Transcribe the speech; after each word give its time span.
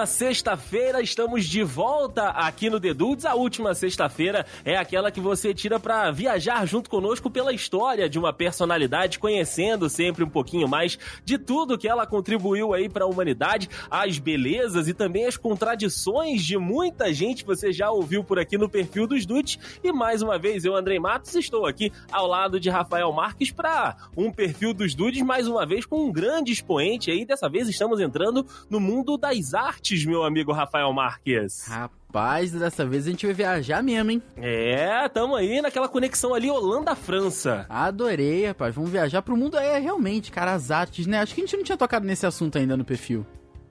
última 0.00 0.06
sexta-feira 0.06 1.02
estamos 1.02 1.44
de 1.44 1.62
volta 1.62 2.28
aqui 2.28 2.70
no 2.70 2.80
The 2.80 2.94
Dudes. 2.94 3.26
A 3.26 3.34
última 3.34 3.74
sexta-feira 3.74 4.46
é 4.64 4.74
aquela 4.76 5.10
que 5.10 5.20
você 5.20 5.52
tira 5.52 5.78
para 5.78 6.10
viajar 6.10 6.66
junto 6.66 6.88
conosco 6.88 7.30
pela 7.30 7.52
história 7.52 8.08
de 8.08 8.18
uma 8.18 8.32
personalidade, 8.32 9.18
conhecendo 9.18 9.90
sempre 9.90 10.24
um 10.24 10.28
pouquinho 10.28 10.66
mais 10.66 10.98
de 11.22 11.36
tudo 11.36 11.76
que 11.76 11.86
ela 11.86 12.06
contribuiu 12.06 12.72
aí 12.72 12.88
para 12.88 13.04
a 13.04 13.08
humanidade, 13.08 13.68
as 13.90 14.18
belezas 14.18 14.88
e 14.88 14.94
também 14.94 15.26
as 15.26 15.36
contradições 15.36 16.42
de 16.42 16.56
muita 16.56 17.12
gente. 17.12 17.44
Você 17.44 17.70
já 17.70 17.90
ouviu 17.90 18.24
por 18.24 18.38
aqui 18.38 18.56
no 18.56 18.70
perfil 18.70 19.06
dos 19.06 19.26
Dudes. 19.26 19.58
E 19.84 19.92
mais 19.92 20.22
uma 20.22 20.38
vez, 20.38 20.64
eu, 20.64 20.74
Andrei 20.74 20.98
Matos, 20.98 21.34
estou 21.34 21.66
aqui 21.66 21.92
ao 22.10 22.26
lado 22.26 22.58
de 22.58 22.70
Rafael 22.70 23.12
Marques 23.12 23.50
para 23.50 23.96
um 24.16 24.32
perfil 24.32 24.72
dos 24.72 24.94
Dudes, 24.94 25.20
mais 25.20 25.46
uma 25.46 25.66
vez 25.66 25.84
com 25.84 26.06
um 26.06 26.12
grande 26.12 26.52
expoente 26.52 27.10
aí. 27.10 27.26
Dessa 27.26 27.50
vez 27.50 27.68
estamos 27.68 28.00
entrando 28.00 28.46
no 28.70 28.80
mundo 28.80 29.18
das 29.18 29.52
artes, 29.52 29.89
meu 30.06 30.24
amigo 30.24 30.52
Rafael 30.52 30.92
Marques. 30.92 31.66
Rapaz, 31.66 32.52
dessa 32.52 32.84
vez 32.84 33.06
a 33.06 33.10
gente 33.10 33.26
vai 33.26 33.34
viajar 33.34 33.82
mesmo, 33.82 34.10
hein? 34.10 34.22
É, 34.36 35.08
tamo 35.08 35.36
aí 35.36 35.60
naquela 35.60 35.88
conexão 35.88 36.34
ali 36.34 36.50
Holanda-França. 36.50 37.66
Adorei, 37.68 38.46
rapaz. 38.46 38.74
Vamos 38.74 38.90
viajar 38.90 39.22
pro 39.22 39.36
mundo. 39.36 39.56
É, 39.58 39.78
realmente, 39.78 40.30
cara, 40.30 40.52
as 40.52 40.70
artes, 40.70 41.06
né? 41.06 41.20
Acho 41.20 41.34
que 41.34 41.40
a 41.40 41.44
gente 41.44 41.56
não 41.56 41.64
tinha 41.64 41.78
tocado 41.78 42.06
nesse 42.06 42.26
assunto 42.26 42.58
ainda 42.58 42.76
no 42.76 42.84
perfil. 42.84 43.26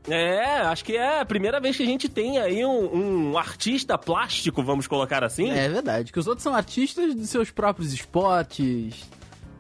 É, 0.07 0.61
acho 0.61 0.83
que 0.83 0.95
é 0.95 1.19
a 1.19 1.25
primeira 1.25 1.59
vez 1.59 1.75
que 1.75 1.83
a 1.83 1.85
gente 1.85 2.07
tem 2.07 2.39
aí 2.39 2.65
um, 2.65 3.31
um, 3.31 3.37
artista 3.37 3.97
plástico, 3.97 4.63
vamos 4.63 4.87
colocar 4.87 5.23
assim. 5.23 5.51
É 5.51 5.67
verdade, 5.67 6.11
que 6.11 6.19
os 6.19 6.27
outros 6.27 6.43
são 6.43 6.55
artistas 6.55 7.13
de 7.13 7.27
seus 7.27 7.51
próprios 7.51 7.93
spots, 7.93 9.09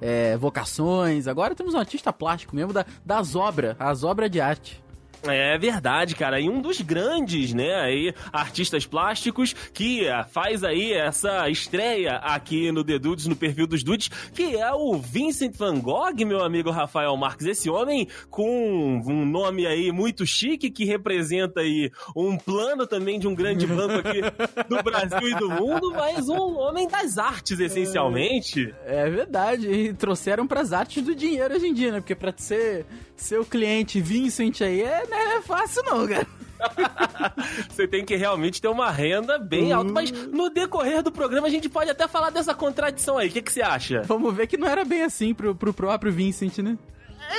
é, 0.01 0.37
vocações. 0.37 1.27
Agora 1.27 1.53
temos 1.53 1.73
um 1.73 1.79
artista 1.79 2.11
plástico 2.13 2.55
mesmo 2.55 2.73
da, 2.73 2.85
das 3.05 3.35
obras, 3.35 3.75
as 3.79 4.03
obras 4.03 4.31
de 4.31 4.39
arte. 4.39 4.81
É 5.23 5.57
verdade, 5.57 6.15
cara. 6.15 6.39
E 6.39 6.49
um 6.49 6.61
dos 6.61 6.79
grandes, 6.81 7.53
né, 7.53 7.75
aí, 7.75 8.13
artistas 8.31 8.85
plásticos 8.85 9.53
que 9.73 10.05
eh, 10.05 10.23
faz 10.23 10.63
aí 10.63 10.93
essa 10.93 11.49
estreia 11.49 12.15
aqui 12.17 12.71
no 12.71 12.83
The 12.83 12.97
Dudes, 12.97 13.27
no 13.27 13.35
perfil 13.35 13.67
dos 13.67 13.83
Dudes, 13.83 14.07
que 14.33 14.55
é 14.55 14.71
o 14.73 14.97
Vincent 14.97 15.55
Van 15.57 15.79
Gogh, 15.79 16.25
meu 16.25 16.43
amigo 16.43 16.71
Rafael 16.71 17.15
Marques. 17.17 17.45
Esse 17.45 17.69
homem 17.69 18.07
com 18.29 19.01
um 19.05 19.25
nome 19.25 19.67
aí 19.67 19.91
muito 19.91 20.25
chique, 20.25 20.69
que 20.69 20.85
representa 20.85 21.61
aí 21.61 21.91
um 22.15 22.37
plano 22.37 22.87
também 22.87 23.19
de 23.19 23.27
um 23.27 23.35
grande 23.35 23.67
banco 23.67 23.95
aqui 23.95 24.21
do 24.67 24.81
Brasil 24.83 25.29
e 25.29 25.35
do 25.35 25.49
mundo, 25.49 25.91
mas 25.91 26.29
um 26.29 26.57
homem 26.57 26.87
das 26.87 27.17
artes, 27.17 27.59
essencialmente. 27.59 28.73
É, 28.85 29.07
é 29.07 29.09
verdade. 29.09 29.69
E 29.69 29.93
trouxeram 29.93 30.47
pras 30.47 30.71
artes 30.71 31.03
do 31.03 31.13
dinheiro 31.13 31.55
hoje 31.55 31.67
em 31.67 31.73
dia, 31.73 31.91
né? 31.91 31.99
Porque 31.99 32.15
pra 32.15 32.33
ser 32.37 32.85
seu 33.15 33.43
cliente 33.45 33.99
Vincent 33.99 34.61
aí 34.61 34.81
é, 34.81 35.05
não 35.09 35.17
é 35.17 35.41
fácil 35.41 35.83
não, 35.83 36.07
cara. 36.07 36.27
Você 37.69 37.87
tem 37.87 38.03
que 38.03 38.15
realmente 38.15 38.61
ter 38.61 38.67
uma 38.67 38.91
renda 38.91 39.37
bem 39.37 39.71
alta. 39.71 39.91
Mas 39.91 40.11
no 40.11 40.49
decorrer 40.49 41.01
do 41.01 41.11
programa 41.11 41.47
a 41.47 41.49
gente 41.49 41.69
pode 41.69 41.89
até 41.89 42.07
falar 42.07 42.29
dessa 42.29 42.53
contradição 42.53 43.17
aí. 43.17 43.29
O 43.29 43.31
que, 43.31 43.41
que 43.41 43.51
você 43.51 43.61
acha? 43.61 44.01
Vamos 44.03 44.33
ver 44.33 44.47
que 44.47 44.57
não 44.57 44.67
era 44.67 44.83
bem 44.83 45.03
assim 45.03 45.33
pro, 45.33 45.55
pro 45.55 45.73
próprio 45.73 46.11
Vincent, 46.11 46.59
né? 46.59 46.77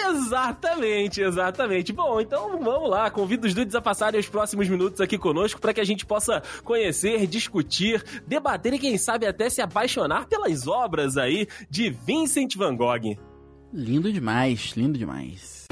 Exatamente, 0.09 1.21
exatamente. 1.21 1.93
Bom, 1.93 2.21
então 2.21 2.59
vamos 2.63 2.89
lá. 2.89 3.11
Convido 3.11 3.47
os 3.47 3.55
dudes 3.55 3.75
a 3.75 3.81
passarem 3.81 4.21
os 4.21 4.29
próximos 4.29 4.69
minutos 4.69 5.01
aqui 5.01 5.19
conosco 5.19 5.61
para 5.61 5.75
que 5.75 5.81
a 5.81 5.85
gente 5.85 6.07
possa 6.07 6.43
conhecer, 6.63 7.27
discutir, 7.27 8.03
debater 8.27 8.75
e 8.75 8.79
quem 8.79 8.97
sabe 8.97 9.27
até 9.27 9.51
se 9.51 9.61
apaixonar 9.61 10.27
pelas 10.27 10.67
obras 10.69 11.17
aí 11.17 11.49
de 11.69 11.91
Vincent 11.91 12.57
Van 12.57 12.77
Gogh. 12.77 13.17
Lindo 13.73 14.13
demais, 14.13 14.73
lindo 14.77 14.99
demais. 14.99 15.67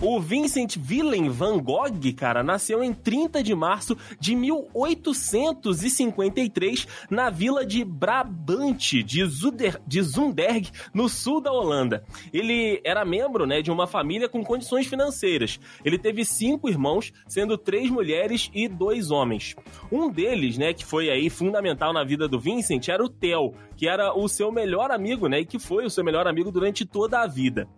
O 0.00 0.20
Vincent 0.20 0.76
Willem 0.88 1.28
van 1.28 1.58
Gogh, 1.58 2.00
cara, 2.16 2.42
nasceu 2.42 2.82
em 2.82 2.92
30 2.92 3.40
de 3.42 3.54
março 3.54 3.96
de 4.18 4.34
1853 4.34 6.88
na 7.10 7.28
vila 7.30 7.66
de 7.66 7.84
Brabante, 7.84 9.02
de, 9.02 9.22
Zuder, 9.24 9.80
de 9.86 10.02
Zunderg, 10.02 10.70
no 10.94 11.08
sul 11.08 11.40
da 11.40 11.50
Holanda. 11.52 12.04
Ele 12.32 12.80
era 12.84 13.04
membro 13.04 13.44
né, 13.46 13.60
de 13.62 13.70
uma 13.70 13.86
família 13.86 14.28
com 14.28 14.42
condições 14.44 14.86
financeiras. 14.86 15.60
Ele 15.84 15.98
teve 15.98 16.24
cinco 16.24 16.68
irmãos, 16.68 17.12
sendo 17.26 17.58
três 17.58 17.90
mulheres 17.90 18.50
e 18.54 18.68
dois 18.68 19.10
homens. 19.10 19.56
Um 19.90 20.08
deles, 20.10 20.56
né, 20.58 20.72
que 20.72 20.84
foi 20.84 21.10
aí 21.10 21.28
fundamental 21.28 21.92
na 21.92 22.04
vida 22.04 22.28
do 22.28 22.38
Vincent, 22.38 22.86
era 22.88 23.04
o 23.04 23.08
Theo, 23.08 23.52
que 23.76 23.88
era 23.88 24.16
o 24.16 24.28
seu 24.28 24.52
melhor 24.52 24.90
amigo, 24.90 25.28
né, 25.28 25.40
e 25.40 25.46
que 25.46 25.58
foi 25.58 25.84
o 25.84 25.90
seu 25.90 26.04
melhor 26.04 26.26
amigo 26.26 26.52
durante 26.52 26.86
toda 26.86 27.20
a 27.20 27.26
vida. 27.26 27.68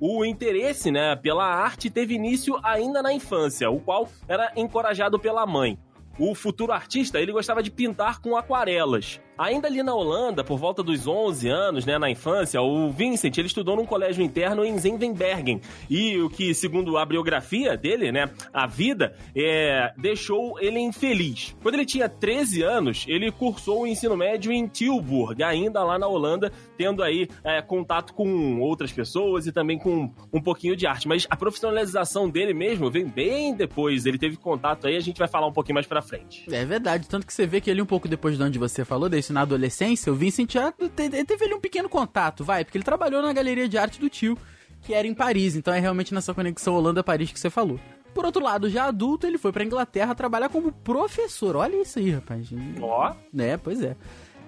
O 0.00 0.24
interesse 0.24 0.90
né, 0.90 1.14
pela 1.14 1.44
arte 1.44 1.90
teve 1.90 2.14
início 2.14 2.58
ainda 2.62 3.02
na 3.02 3.12
infância, 3.12 3.70
o 3.70 3.78
qual 3.78 4.08
era 4.26 4.50
encorajado 4.56 5.18
pela 5.18 5.44
mãe. 5.44 5.78
O 6.18 6.34
futuro 6.34 6.72
artista 6.72 7.20
ele 7.20 7.32
gostava 7.32 7.62
de 7.62 7.70
pintar 7.70 8.18
com 8.20 8.34
aquarelas. 8.34 9.20
Ainda 9.40 9.68
ali 9.68 9.82
na 9.82 9.94
Holanda, 9.94 10.44
por 10.44 10.58
volta 10.58 10.82
dos 10.82 11.06
11 11.06 11.48
anos, 11.48 11.86
né, 11.86 11.96
na 11.96 12.10
infância, 12.10 12.60
o 12.60 12.90
Vincent 12.90 13.38
ele 13.38 13.46
estudou 13.46 13.74
num 13.74 13.86
colégio 13.86 14.22
interno 14.22 14.66
em 14.66 14.78
Zendenbergen. 14.78 15.62
E 15.88 16.20
o 16.20 16.28
que, 16.28 16.52
segundo 16.52 16.98
a 16.98 17.06
biografia 17.06 17.74
dele, 17.74 18.12
né, 18.12 18.28
a 18.52 18.66
vida, 18.66 19.16
é, 19.34 19.94
deixou 19.96 20.60
ele 20.60 20.78
infeliz. 20.78 21.56
Quando 21.62 21.76
ele 21.76 21.86
tinha 21.86 22.06
13 22.06 22.62
anos, 22.62 23.06
ele 23.08 23.32
cursou 23.32 23.84
o 23.84 23.86
ensino 23.86 24.14
médio 24.14 24.52
em 24.52 24.66
Tilburg, 24.68 25.42
ainda 25.42 25.82
lá 25.82 25.98
na 25.98 26.06
Holanda, 26.06 26.52
tendo 26.76 27.02
aí 27.02 27.26
é, 27.42 27.62
contato 27.62 28.12
com 28.12 28.60
outras 28.60 28.92
pessoas 28.92 29.46
e 29.46 29.52
também 29.52 29.78
com 29.78 30.12
um 30.30 30.42
pouquinho 30.42 30.76
de 30.76 30.86
arte. 30.86 31.08
Mas 31.08 31.26
a 31.30 31.36
profissionalização 31.36 32.28
dele 32.28 32.52
mesmo 32.52 32.90
vem 32.90 33.06
bem 33.06 33.54
depois. 33.54 34.04
Ele 34.04 34.18
teve 34.18 34.36
contato 34.36 34.86
aí, 34.86 34.96
a 34.96 35.00
gente 35.00 35.18
vai 35.18 35.28
falar 35.28 35.46
um 35.46 35.52
pouquinho 35.52 35.76
mais 35.76 35.86
pra 35.86 36.02
frente. 36.02 36.44
É 36.52 36.62
verdade, 36.66 37.08
tanto 37.08 37.26
que 37.26 37.32
você 37.32 37.46
vê 37.46 37.58
que 37.58 37.70
ele 37.70 37.80
um 37.80 37.86
pouco 37.86 38.06
depois 38.06 38.36
de 38.36 38.42
onde 38.42 38.58
você 38.58 38.84
falou, 38.84 39.08
desse 39.08 39.29
na 39.32 39.42
adolescência, 39.42 40.12
o 40.12 40.16
Vincent 40.16 40.52
já 40.52 40.72
teve 40.72 41.44
ali 41.44 41.54
um 41.54 41.60
pequeno 41.60 41.88
contato, 41.88 42.44
vai, 42.44 42.64
porque 42.64 42.78
ele 42.78 42.84
trabalhou 42.84 43.22
na 43.22 43.32
galeria 43.32 43.68
de 43.68 43.78
arte 43.78 44.00
do 44.00 44.08
tio, 44.08 44.36
que 44.82 44.94
era 44.94 45.06
em 45.06 45.14
Paris, 45.14 45.56
então 45.56 45.72
é 45.72 45.78
realmente 45.78 46.14
nessa 46.14 46.32
conexão 46.32 46.74
Holanda-Paris 46.74 47.32
que 47.32 47.40
você 47.40 47.50
falou. 47.50 47.78
Por 48.14 48.24
outro 48.24 48.42
lado, 48.42 48.68
já 48.68 48.86
adulto, 48.86 49.26
ele 49.26 49.38
foi 49.38 49.52
pra 49.52 49.64
Inglaterra 49.64 50.14
trabalhar 50.14 50.48
como 50.48 50.72
professor. 50.72 51.54
Olha 51.54 51.80
isso 51.80 51.98
aí, 51.98 52.10
rapaz. 52.10 52.48
Ó. 52.80 53.12
Oh. 53.12 53.40
É, 53.40 53.56
pois 53.56 53.80
é. 53.82 53.96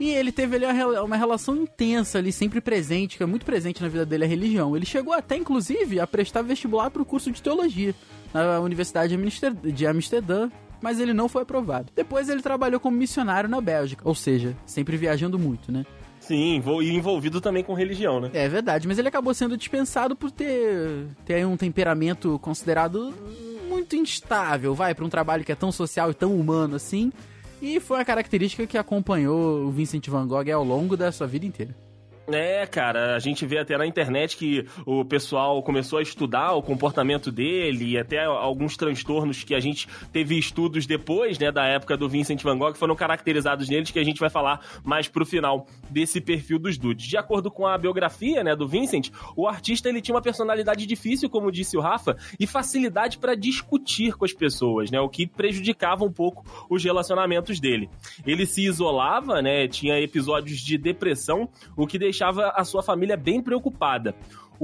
E 0.00 0.10
ele 0.10 0.32
teve 0.32 0.56
ali 0.56 0.66
uma 0.98 1.16
relação 1.16 1.54
intensa 1.54 2.18
ali, 2.18 2.32
sempre 2.32 2.60
presente, 2.60 3.16
que 3.16 3.22
é 3.22 3.26
muito 3.26 3.46
presente 3.46 3.80
na 3.80 3.88
vida 3.88 4.04
dele, 4.04 4.24
a 4.24 4.26
religião. 4.26 4.74
Ele 4.74 4.86
chegou 4.86 5.12
até, 5.12 5.36
inclusive, 5.36 6.00
a 6.00 6.06
prestar 6.06 6.42
vestibular 6.42 6.90
para 6.90 7.02
o 7.02 7.04
curso 7.04 7.30
de 7.30 7.40
teologia 7.40 7.94
na 8.34 8.58
Universidade 8.58 9.16
de 9.16 9.86
Amsterdã, 9.86 10.50
mas 10.82 11.00
ele 11.00 11.14
não 11.14 11.28
foi 11.28 11.42
aprovado. 11.42 11.92
Depois 11.94 12.28
ele 12.28 12.42
trabalhou 12.42 12.80
como 12.80 12.96
missionário 12.96 13.48
na 13.48 13.60
Bélgica, 13.60 14.06
ou 14.06 14.14
seja, 14.14 14.56
sempre 14.66 14.96
viajando 14.96 15.38
muito, 15.38 15.70
né? 15.72 15.86
Sim, 16.20 16.62
e 16.82 16.90
envolvido 16.94 17.40
também 17.40 17.64
com 17.64 17.74
religião, 17.74 18.20
né? 18.20 18.30
É 18.32 18.48
verdade, 18.48 18.86
mas 18.86 18.98
ele 18.98 19.08
acabou 19.08 19.34
sendo 19.34 19.56
dispensado 19.56 20.14
por 20.14 20.30
ter, 20.30 21.06
ter 21.24 21.44
um 21.46 21.56
temperamento 21.56 22.38
considerado 22.38 23.12
muito 23.68 23.96
instável, 23.96 24.74
vai, 24.74 24.94
para 24.94 25.04
um 25.04 25.08
trabalho 25.08 25.44
que 25.44 25.50
é 25.50 25.56
tão 25.56 25.72
social 25.72 26.10
e 26.10 26.14
tão 26.14 26.34
humano 26.36 26.76
assim. 26.76 27.12
E 27.60 27.80
foi 27.80 27.98
uma 27.98 28.04
característica 28.04 28.66
que 28.66 28.76
acompanhou 28.76 29.66
o 29.66 29.70
Vincent 29.70 30.08
Van 30.08 30.26
Gogh 30.26 30.50
ao 30.52 30.64
longo 30.64 30.96
da 30.96 31.10
sua 31.10 31.26
vida 31.26 31.46
inteira. 31.46 31.74
É, 32.34 32.66
cara, 32.66 33.14
a 33.14 33.18
gente 33.18 33.44
vê 33.44 33.58
até 33.58 33.76
na 33.76 33.86
internet 33.86 34.36
que 34.36 34.66
o 34.86 35.04
pessoal 35.04 35.62
começou 35.62 35.98
a 35.98 36.02
estudar 36.02 36.52
o 36.52 36.62
comportamento 36.62 37.30
dele 37.30 37.90
e 37.90 37.98
até 37.98 38.24
alguns 38.24 38.76
transtornos 38.76 39.44
que 39.44 39.54
a 39.54 39.60
gente 39.60 39.86
teve 40.12 40.38
estudos 40.38 40.86
depois, 40.86 41.38
né, 41.38 41.52
da 41.52 41.66
época 41.66 41.96
do 41.96 42.08
Vincent 42.08 42.42
Van 42.42 42.56
Gogh, 42.56 42.74
foram 42.74 42.96
caracterizados 42.96 43.68
neles, 43.68 43.90
que 43.90 43.98
a 43.98 44.04
gente 44.04 44.18
vai 44.18 44.30
falar 44.30 44.60
mais 44.84 45.08
pro 45.08 45.26
final 45.26 45.66
desse 45.90 46.20
perfil 46.20 46.58
dos 46.58 46.78
dudes. 46.78 47.06
De 47.06 47.16
acordo 47.16 47.50
com 47.50 47.66
a 47.66 47.76
biografia, 47.76 48.42
né, 48.42 48.56
do 48.56 48.66
Vincent, 48.66 49.10
o 49.36 49.46
artista 49.46 49.88
ele 49.88 50.00
tinha 50.00 50.14
uma 50.14 50.22
personalidade 50.22 50.86
difícil, 50.86 51.28
como 51.28 51.52
disse 51.52 51.76
o 51.76 51.80
Rafa, 51.80 52.16
e 52.38 52.46
facilidade 52.46 53.18
para 53.18 53.34
discutir 53.34 54.14
com 54.14 54.24
as 54.24 54.32
pessoas, 54.32 54.90
né, 54.90 55.00
o 55.00 55.08
que 55.08 55.26
prejudicava 55.26 56.04
um 56.04 56.12
pouco 56.12 56.44
os 56.70 56.82
relacionamentos 56.82 57.60
dele. 57.60 57.90
Ele 58.26 58.46
se 58.46 58.62
isolava, 58.64 59.42
né, 59.42 59.68
tinha 59.68 60.00
episódios 60.00 60.60
de 60.60 60.78
depressão, 60.78 61.48
o 61.76 61.86
que 61.86 61.98
deixava 61.98 62.21
a 62.28 62.64
sua 62.64 62.82
família 62.82 63.16
bem 63.16 63.42
preocupada. 63.42 64.14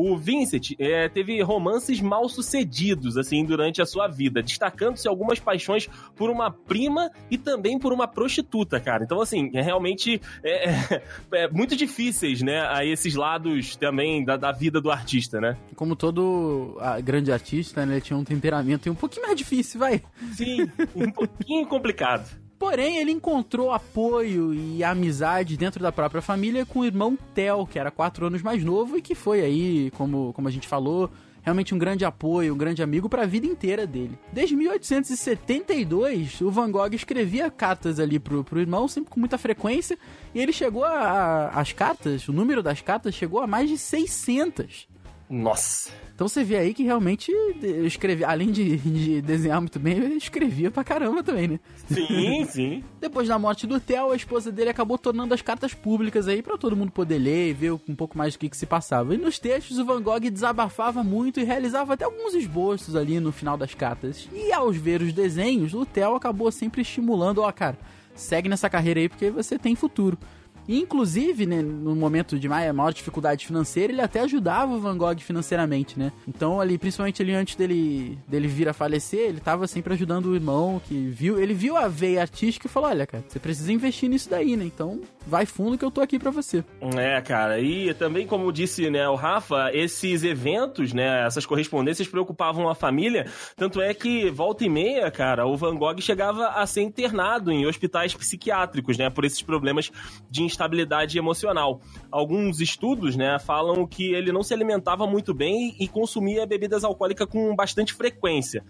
O 0.00 0.16
Vincent 0.16 0.76
é, 0.78 1.08
teve 1.08 1.42
romances 1.42 2.00
mal 2.00 2.28
sucedidos, 2.28 3.16
assim, 3.16 3.44
durante 3.44 3.82
a 3.82 3.84
sua 3.84 4.06
vida, 4.06 4.40
destacando-se 4.40 5.08
algumas 5.08 5.40
paixões 5.40 5.88
por 6.14 6.30
uma 6.30 6.52
prima 6.52 7.10
e 7.28 7.36
também 7.36 7.80
por 7.80 7.92
uma 7.92 8.06
prostituta, 8.06 8.78
cara. 8.78 9.02
Então, 9.02 9.20
assim, 9.20 9.50
é 9.54 9.60
realmente 9.60 10.20
é, 10.44 10.70
é, 10.70 11.02
é 11.32 11.48
muito 11.48 11.74
difíceis, 11.74 12.42
né, 12.42 12.60
a 12.68 12.84
esses 12.84 13.16
lados 13.16 13.74
também 13.74 14.24
da, 14.24 14.36
da, 14.36 14.52
vida 14.52 14.80
do 14.80 14.88
artista, 14.88 15.40
né? 15.40 15.56
Como 15.74 15.96
todo 15.96 16.78
grande 17.02 17.32
artista, 17.32 17.84
né, 17.84 17.94
ele 17.94 18.00
tinha 18.00 18.16
um 18.16 18.24
temperamento 18.24 18.88
um 18.88 18.94
pouquinho 18.94 19.26
mais 19.26 19.36
difícil, 19.36 19.80
vai. 19.80 20.00
Sim, 20.32 20.70
um 20.94 21.10
pouquinho 21.10 21.66
complicado. 21.66 22.47
Porém, 22.58 22.96
ele 22.96 23.12
encontrou 23.12 23.72
apoio 23.72 24.52
e 24.52 24.82
amizade 24.82 25.56
dentro 25.56 25.80
da 25.80 25.92
própria 25.92 26.20
família 26.20 26.66
com 26.66 26.80
o 26.80 26.84
irmão 26.84 27.16
Theo, 27.32 27.66
que 27.66 27.78
era 27.78 27.90
quatro 27.90 28.26
anos 28.26 28.42
mais 28.42 28.64
novo 28.64 28.96
e 28.98 29.02
que 29.02 29.14
foi 29.14 29.42
aí, 29.42 29.92
como, 29.92 30.32
como 30.32 30.48
a 30.48 30.50
gente 30.50 30.66
falou, 30.66 31.08
realmente 31.40 31.74
um 31.74 31.78
grande 31.78 32.04
apoio, 32.04 32.52
um 32.52 32.58
grande 32.58 32.82
amigo 32.82 33.08
para 33.08 33.22
a 33.22 33.26
vida 33.26 33.46
inteira 33.46 33.86
dele. 33.86 34.18
Desde 34.32 34.56
1872, 34.56 36.40
o 36.40 36.50
Van 36.50 36.70
Gogh 36.70 36.92
escrevia 36.92 37.50
cartas 37.50 38.00
ali 38.00 38.18
pro, 38.18 38.42
pro 38.42 38.60
irmão, 38.60 38.88
sempre 38.88 39.10
com 39.10 39.20
muita 39.20 39.38
frequência, 39.38 39.96
e 40.34 40.40
ele 40.40 40.52
chegou 40.52 40.84
a, 40.84 41.50
a 41.54 41.60
as 41.60 41.72
cartas, 41.72 42.28
o 42.28 42.32
número 42.32 42.62
das 42.62 42.80
cartas 42.80 43.14
chegou 43.14 43.40
a 43.40 43.46
mais 43.46 43.68
de 43.68 43.78
600. 43.78 44.88
Nossa! 45.30 45.90
Então 46.14 46.26
você 46.26 46.42
vê 46.42 46.56
aí 46.56 46.74
que 46.74 46.82
realmente 46.82 47.30
eu 47.30 47.86
escrevi, 47.86 48.24
além 48.24 48.50
de, 48.50 48.76
de, 48.76 49.22
desenhar 49.22 49.60
muito 49.60 49.78
bem, 49.78 49.98
eu 49.98 50.16
escrevia 50.16 50.68
pra 50.68 50.82
caramba 50.82 51.22
também, 51.22 51.46
né? 51.46 51.60
Sim, 51.86 52.44
sim. 52.50 52.84
Depois 53.00 53.28
da 53.28 53.38
morte 53.38 53.68
do 53.68 53.78
Theo, 53.78 54.10
a 54.10 54.16
esposa 54.16 54.50
dele 54.50 54.70
acabou 54.70 54.98
tornando 54.98 55.32
as 55.32 55.42
cartas 55.42 55.74
públicas 55.74 56.26
aí 56.26 56.42
para 56.42 56.58
todo 56.58 56.74
mundo 56.74 56.90
poder 56.90 57.18
ler 57.18 57.50
e 57.50 57.52
ver 57.52 57.72
um 57.72 57.94
pouco 57.94 58.18
mais 58.18 58.32
do 58.32 58.40
que, 58.40 58.48
que 58.48 58.56
se 58.56 58.66
passava. 58.66 59.14
E 59.14 59.16
nos 59.16 59.38
textos 59.38 59.78
o 59.78 59.84
Van 59.84 60.02
Gogh 60.02 60.28
desabafava 60.28 61.04
muito 61.04 61.38
e 61.38 61.44
realizava 61.44 61.94
até 61.94 62.04
alguns 62.04 62.34
esboços 62.34 62.96
ali 62.96 63.20
no 63.20 63.30
final 63.30 63.56
das 63.56 63.74
cartas. 63.74 64.28
E 64.32 64.52
aos 64.52 64.76
ver 64.76 65.02
os 65.02 65.12
desenhos, 65.12 65.72
o 65.72 65.86
Theo 65.86 66.16
acabou 66.16 66.50
sempre 66.50 66.82
estimulando, 66.82 67.42
ó, 67.42 67.48
oh, 67.48 67.52
cara, 67.52 67.78
segue 68.12 68.48
nessa 68.48 68.68
carreira 68.68 68.98
aí 68.98 69.08
porque 69.08 69.30
você 69.30 69.56
tem 69.56 69.76
futuro. 69.76 70.18
Inclusive, 70.68 71.46
né, 71.46 71.62
no 71.62 71.96
momento 71.96 72.38
de 72.38 72.48
maior 72.48 72.92
dificuldade 72.92 73.46
financeira, 73.46 73.92
ele 73.92 74.02
até 74.02 74.20
ajudava 74.20 74.74
o 74.74 74.80
Van 74.80 74.96
Gogh 74.96 75.18
financeiramente, 75.20 75.98
né? 75.98 76.12
Então, 76.26 76.60
ali, 76.60 76.76
principalmente 76.76 77.22
ali 77.22 77.34
antes 77.34 77.56
dele, 77.56 78.18
dele 78.28 78.46
vir 78.46 78.68
a 78.68 78.72
falecer, 78.72 79.20
ele 79.20 79.40
tava 79.40 79.66
sempre 79.66 79.94
ajudando 79.94 80.26
o 80.26 80.34
irmão, 80.34 80.80
que 80.84 80.94
viu, 81.08 81.40
ele 81.40 81.54
viu 81.54 81.76
a 81.76 81.88
veia 81.88 82.20
artística 82.20 82.66
e 82.66 82.70
falou: 82.70 82.90
olha, 82.90 83.06
cara, 83.06 83.24
você 83.26 83.38
precisa 83.38 83.72
investir 83.72 84.08
nisso 84.08 84.28
daí, 84.28 84.56
né? 84.56 84.64
Então, 84.64 85.00
vai 85.26 85.46
fundo 85.46 85.78
que 85.78 85.84
eu 85.84 85.90
tô 85.90 86.00
aqui 86.00 86.18
para 86.18 86.30
você. 86.30 86.64
É, 86.96 87.20
cara, 87.20 87.60
e 87.60 87.92
também, 87.94 88.26
como 88.26 88.52
disse, 88.52 88.90
né, 88.90 89.08
o 89.08 89.14
Rafa, 89.14 89.70
esses 89.72 90.24
eventos, 90.24 90.92
né, 90.92 91.26
essas 91.26 91.44
correspondências 91.44 92.08
preocupavam 92.08 92.68
a 92.68 92.74
família, 92.74 93.26
tanto 93.56 93.80
é 93.80 93.92
que, 93.92 94.30
volta 94.30 94.64
e 94.64 94.68
meia, 94.68 95.10
cara, 95.10 95.46
o 95.46 95.56
Van 95.56 95.76
Gogh 95.76 96.00
chegava 96.00 96.48
a 96.48 96.66
ser 96.66 96.82
internado 96.82 97.50
em 97.50 97.66
hospitais 97.66 98.14
psiquiátricos, 98.14 98.96
né, 98.96 99.10
por 99.10 99.24
esses 99.24 99.42
problemas 99.42 99.90
de 100.30 100.42
estabilidade 100.58 101.16
emocional. 101.16 101.80
Alguns 102.10 102.60
estudos, 102.60 103.14
né, 103.14 103.38
falam 103.38 103.86
que 103.86 104.12
ele 104.12 104.32
não 104.32 104.42
se 104.42 104.52
alimentava 104.52 105.06
muito 105.06 105.32
bem 105.32 105.76
e 105.78 105.86
consumia 105.86 106.44
bebidas 106.44 106.82
alcoólicas 106.82 107.28
com 107.28 107.54
bastante 107.54 107.94
frequência 107.94 108.64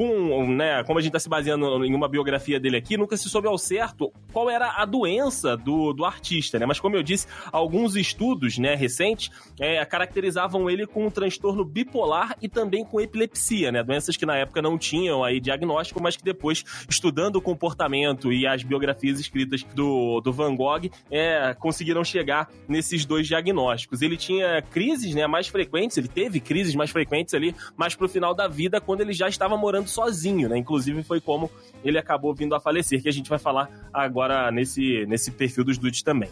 com, 0.00 0.46
né, 0.46 0.82
como 0.84 0.98
a 0.98 1.02
gente 1.02 1.10
está 1.10 1.18
se 1.18 1.28
baseando 1.28 1.84
em 1.84 1.94
uma 1.94 2.08
biografia 2.08 2.58
dele 2.58 2.78
aqui, 2.78 2.96
nunca 2.96 3.18
se 3.18 3.28
soube 3.28 3.46
ao 3.46 3.58
certo 3.58 4.10
qual 4.32 4.48
era 4.48 4.80
a 4.80 4.86
doença 4.86 5.58
do, 5.58 5.92
do 5.92 6.06
artista, 6.06 6.58
né? 6.58 6.64
Mas 6.64 6.80
como 6.80 6.96
eu 6.96 7.02
disse, 7.02 7.26
alguns 7.52 7.94
estudos, 7.96 8.56
né, 8.56 8.74
recentes, 8.74 9.30
é, 9.58 9.84
caracterizavam 9.84 10.70
ele 10.70 10.86
com 10.86 11.04
um 11.04 11.10
transtorno 11.10 11.66
bipolar 11.66 12.34
e 12.40 12.48
também 12.48 12.82
com 12.82 12.98
epilepsia, 12.98 13.70
né? 13.70 13.82
Doenças 13.82 14.16
que 14.16 14.24
na 14.24 14.38
época 14.38 14.62
não 14.62 14.78
tinham 14.78 15.22
aí 15.22 15.38
diagnóstico, 15.38 16.02
mas 16.02 16.16
que 16.16 16.24
depois, 16.24 16.64
estudando 16.88 17.36
o 17.36 17.42
comportamento 17.42 18.32
e 18.32 18.46
as 18.46 18.62
biografias 18.62 19.20
escritas 19.20 19.62
do, 19.74 20.22
do 20.22 20.32
Van 20.32 20.56
Gogh, 20.56 20.88
é, 21.10 21.54
conseguiram 21.58 22.02
chegar 22.02 22.48
nesses 22.66 23.04
dois 23.04 23.26
diagnósticos. 23.26 24.00
Ele 24.00 24.16
tinha 24.16 24.62
crises, 24.62 25.14
né, 25.14 25.26
mais 25.26 25.46
frequentes, 25.46 25.98
ele 25.98 26.08
teve 26.08 26.40
crises 26.40 26.74
mais 26.74 26.88
frequentes 26.88 27.34
ali, 27.34 27.54
mais 27.76 27.94
pro 27.94 28.08
final 28.08 28.34
da 28.34 28.48
vida, 28.48 28.80
quando 28.80 29.02
ele 29.02 29.12
já 29.12 29.28
estava 29.28 29.58
morando 29.58 29.89
sozinho, 29.90 30.48
né? 30.48 30.56
Inclusive 30.56 31.02
foi 31.02 31.20
como 31.20 31.50
ele 31.84 31.98
acabou 31.98 32.34
vindo 32.34 32.54
a 32.54 32.60
falecer, 32.60 33.02
que 33.02 33.08
a 33.08 33.12
gente 33.12 33.28
vai 33.28 33.38
falar 33.38 33.68
agora 33.92 34.50
nesse, 34.50 35.04
nesse 35.06 35.30
perfil 35.30 35.64
dos 35.64 35.78
dudes 35.78 36.02
também. 36.02 36.30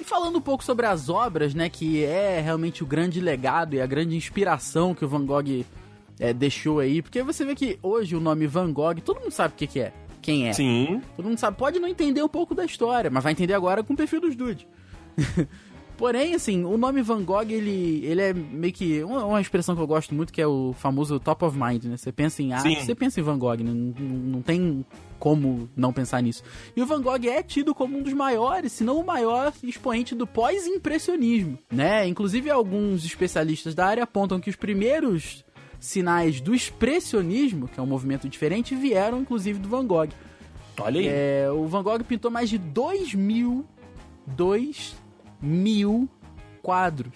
E 0.00 0.04
falando 0.04 0.38
um 0.38 0.40
pouco 0.40 0.64
sobre 0.64 0.86
as 0.86 1.10
obras, 1.10 1.54
né, 1.54 1.68
que 1.68 2.02
é 2.02 2.40
realmente 2.40 2.82
o 2.82 2.86
grande 2.86 3.20
legado 3.20 3.74
e 3.74 3.80
a 3.82 3.86
grande 3.86 4.16
inspiração 4.16 4.94
que 4.94 5.04
o 5.04 5.08
Van 5.08 5.26
Gogh 5.26 5.64
é, 6.18 6.32
deixou 6.32 6.80
aí, 6.80 7.02
porque 7.02 7.22
você 7.22 7.44
vê 7.44 7.54
que 7.54 7.78
hoje 7.82 8.16
o 8.16 8.20
nome 8.20 8.46
Van 8.46 8.72
Gogh, 8.72 9.00
todo 9.04 9.20
mundo 9.20 9.30
sabe 9.30 9.52
o 9.54 9.56
que, 9.58 9.66
que 9.66 9.80
é, 9.80 9.92
quem 10.22 10.48
é. 10.48 10.52
Sim. 10.52 11.02
Todo 11.16 11.28
mundo 11.28 11.38
sabe, 11.38 11.56
pode 11.56 11.78
não 11.78 11.88
entender 11.88 12.22
um 12.22 12.28
pouco 12.28 12.54
da 12.54 12.64
história, 12.64 13.10
mas 13.10 13.22
vai 13.22 13.32
entender 13.32 13.54
agora 13.54 13.82
com 13.82 13.92
o 13.92 13.96
perfil 13.96 14.20
dos 14.20 14.34
dudes. 14.34 14.66
Porém, 16.00 16.34
assim, 16.34 16.64
o 16.64 16.78
nome 16.78 17.02
Van 17.02 17.22
Gogh, 17.22 17.50
ele, 17.50 18.02
ele 18.06 18.22
é 18.22 18.32
meio 18.32 18.72
que 18.72 19.04
uma, 19.04 19.22
uma, 19.22 19.38
expressão 19.38 19.76
que 19.76 19.82
eu 19.82 19.86
gosto 19.86 20.14
muito, 20.14 20.32
que 20.32 20.40
é 20.40 20.46
o 20.46 20.72
famoso 20.72 21.20
top 21.20 21.44
of 21.44 21.58
mind, 21.58 21.84
né? 21.84 21.98
Você 21.98 22.10
pensa 22.10 22.42
em 22.42 22.54
arte, 22.54 22.74
Sim. 22.74 22.86
você 22.86 22.94
pensa 22.94 23.20
em 23.20 23.22
Van 23.22 23.38
Gogh, 23.38 23.58
né? 23.58 23.70
não, 23.70 23.94
não 24.08 24.40
tem 24.40 24.82
como 25.18 25.68
não 25.76 25.92
pensar 25.92 26.22
nisso. 26.22 26.42
E 26.74 26.80
o 26.80 26.86
Van 26.86 27.02
Gogh 27.02 27.26
é 27.26 27.42
tido 27.42 27.74
como 27.74 27.98
um 27.98 28.02
dos 28.02 28.14
maiores, 28.14 28.72
se 28.72 28.82
não 28.82 28.98
o 28.98 29.04
maior 29.04 29.52
expoente 29.62 30.14
do 30.14 30.26
pós-impressionismo, 30.26 31.58
né? 31.70 32.08
Inclusive, 32.08 32.48
alguns 32.48 33.04
especialistas 33.04 33.74
da 33.74 33.84
área 33.84 34.04
apontam 34.04 34.40
que 34.40 34.48
os 34.48 34.56
primeiros 34.56 35.44
sinais 35.78 36.40
do 36.40 36.54
expressionismo, 36.54 37.68
que 37.68 37.78
é 37.78 37.82
um 37.82 37.86
movimento 37.86 38.26
diferente, 38.26 38.74
vieram 38.74 39.20
inclusive 39.20 39.58
do 39.58 39.68
Van 39.68 39.86
Gogh. 39.86 40.08
Olha 40.80 40.98
aí. 40.98 41.08
É, 41.08 41.50
o 41.50 41.66
Van 41.66 41.82
Gogh 41.82 42.02
pintou 42.04 42.30
mais 42.30 42.48
de 42.48 42.56
2 42.56 43.14
mil, 43.14 43.66
2 44.28 44.98
mil 45.40 46.08
quadros. 46.62 47.14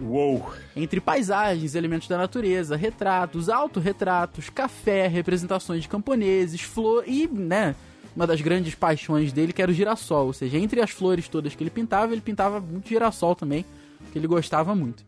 Uou! 0.00 0.52
Entre 0.74 1.00
paisagens, 1.00 1.74
elementos 1.74 2.06
da 2.06 2.18
natureza, 2.18 2.76
retratos, 2.76 3.48
autorretratos, 3.48 4.50
café, 4.50 5.06
representações 5.06 5.82
de 5.82 5.88
camponeses, 5.88 6.60
flor 6.60 7.04
e, 7.06 7.26
né, 7.26 7.74
uma 8.14 8.26
das 8.26 8.40
grandes 8.40 8.74
paixões 8.74 9.32
dele 9.32 9.52
que 9.52 9.62
era 9.62 9.70
o 9.70 9.74
girassol. 9.74 10.26
Ou 10.26 10.32
seja, 10.32 10.58
entre 10.58 10.80
as 10.80 10.90
flores 10.90 11.28
todas 11.28 11.54
que 11.54 11.62
ele 11.62 11.70
pintava, 11.70 12.12
ele 12.12 12.20
pintava 12.20 12.60
muito 12.60 12.88
girassol 12.88 13.34
também, 13.34 13.64
que 14.12 14.18
ele 14.18 14.26
gostava 14.26 14.74
muito. 14.74 15.04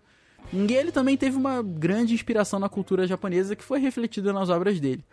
E 0.53 0.73
ele 0.73 0.91
também 0.91 1.17
teve 1.17 1.37
uma 1.37 1.63
grande 1.63 2.15
inspiração 2.15 2.59
na 2.59 2.69
cultura 2.69 3.07
japonesa 3.07 3.55
que 3.55 3.65
foi 3.65 3.81
refletida 3.81 4.33
nas 4.33 4.49
obras 4.49 4.81
dele. 4.81 5.05